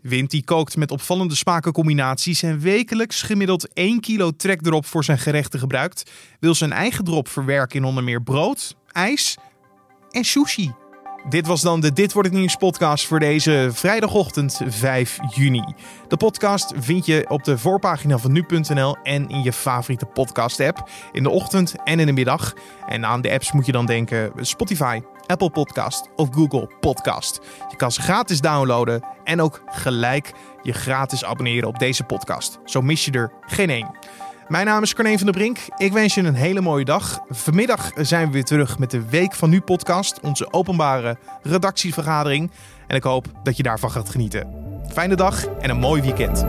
Die 0.02 0.44
kookt 0.44 0.78
met 0.78 0.92
opvallende 0.92 1.36
smakencombinaties 1.36 2.44
en 2.44 2.60
wekelijks 2.60 3.22
gemiddeld 3.22 3.74
1 3.74 4.00
kilo 4.00 4.32
trekdrop 4.32 4.86
voor 4.86 5.04
zijn 5.04 5.18
gerechten 5.18 5.60
gebruikt, 5.60 6.12
wil 6.40 6.56
zijn 6.56 6.72
eigen 6.72 7.04
drop 7.04 7.28
verwerken 7.28 7.80
in 7.80 7.86
onder 7.86 8.04
meer 8.04 8.22
brood, 8.22 8.76
ijs 8.92 9.38
en 10.12 10.24
sushi. 10.24 10.72
Dit 11.30 11.48
was 11.48 11.62
dan 11.62 11.80
de 11.80 11.94
Dit 11.94 12.14
wordt 12.14 12.30
het 12.30 12.38
nieuws 12.38 12.56
podcast 12.56 13.08
voor 13.08 13.20
deze 13.20 13.70
vrijdagochtend 13.72 14.62
5 14.68 15.20
juni. 15.36 15.74
De 16.08 16.18
podcast 16.18 16.74
vind 16.78 17.06
je 17.06 17.26
op 17.30 17.44
de 17.44 17.58
voorpagina 17.58 18.18
van 18.18 18.32
nu.nl 18.32 18.98
en 19.04 19.30
in 19.30 19.44
je 19.44 19.54
favoriete 19.54 20.06
podcast 20.06 20.60
app 20.60 20.90
in 21.12 21.24
de 21.24 21.30
ochtend 21.30 21.76
en 21.84 22.00
in 22.00 22.06
de 22.06 22.12
middag. 22.12 22.54
En 22.88 23.06
aan 23.06 23.22
de 23.22 23.32
apps 23.32 23.52
moet 23.52 23.66
je 23.66 23.72
dan 23.72 23.86
denken 23.86 24.32
Spotify, 24.36 25.00
Apple 25.28 25.50
Podcast 25.50 26.10
of 26.16 26.30
Google 26.32 26.70
Podcast. 26.80 27.40
Je 27.70 27.76
kan 27.76 27.92
ze 27.92 28.02
gratis 28.02 28.42
downloaden 28.42 29.04
en 29.24 29.42
ook 29.42 29.62
gelijk 29.66 30.32
je 30.62 30.74
gratis 30.74 31.24
abonneren 31.24 31.68
op 31.68 31.80
deze 31.80 32.04
podcast. 32.04 32.60
Zo 32.66 32.82
mis 32.82 33.06
je 33.06 33.12
er 33.12 33.32
geen 33.42 33.70
één. 33.70 33.96
Mijn 34.48 34.66
naam 34.66 34.84
is 34.84 34.94
Carne 34.94 35.18
van 35.18 35.26
der 35.26 35.36
Brink. 35.36 35.58
Ik 35.78 35.92
wens 35.92 36.14
je 36.14 36.22
een 36.22 36.36
hele 36.36 36.62
mooie 36.62 36.86
dag. 36.86 37.20
Vanmiddag 37.30 37.92
zijn 37.96 38.26
we 38.28 38.34
weer 38.34 38.44
terug 38.44 38.80
met 38.80 38.92
de 38.92 39.10
Week 39.10 39.34
van 39.34 39.50
Nu 39.50 39.62
podcast, 39.62 40.20
onze 40.20 40.54
openbare 40.54 41.18
redactievergadering. 41.42 42.52
En 42.88 42.96
ik 42.96 43.04
hoop 43.04 43.26
dat 43.44 43.58
je 43.58 43.64
daarvan 43.64 43.92
gaat 43.92 44.10
genieten. 44.10 44.48
Fijne 44.92 45.16
dag 45.16 45.46
en 45.46 45.70
een 45.70 45.80
mooi 45.80 46.02
weekend. 46.02 46.46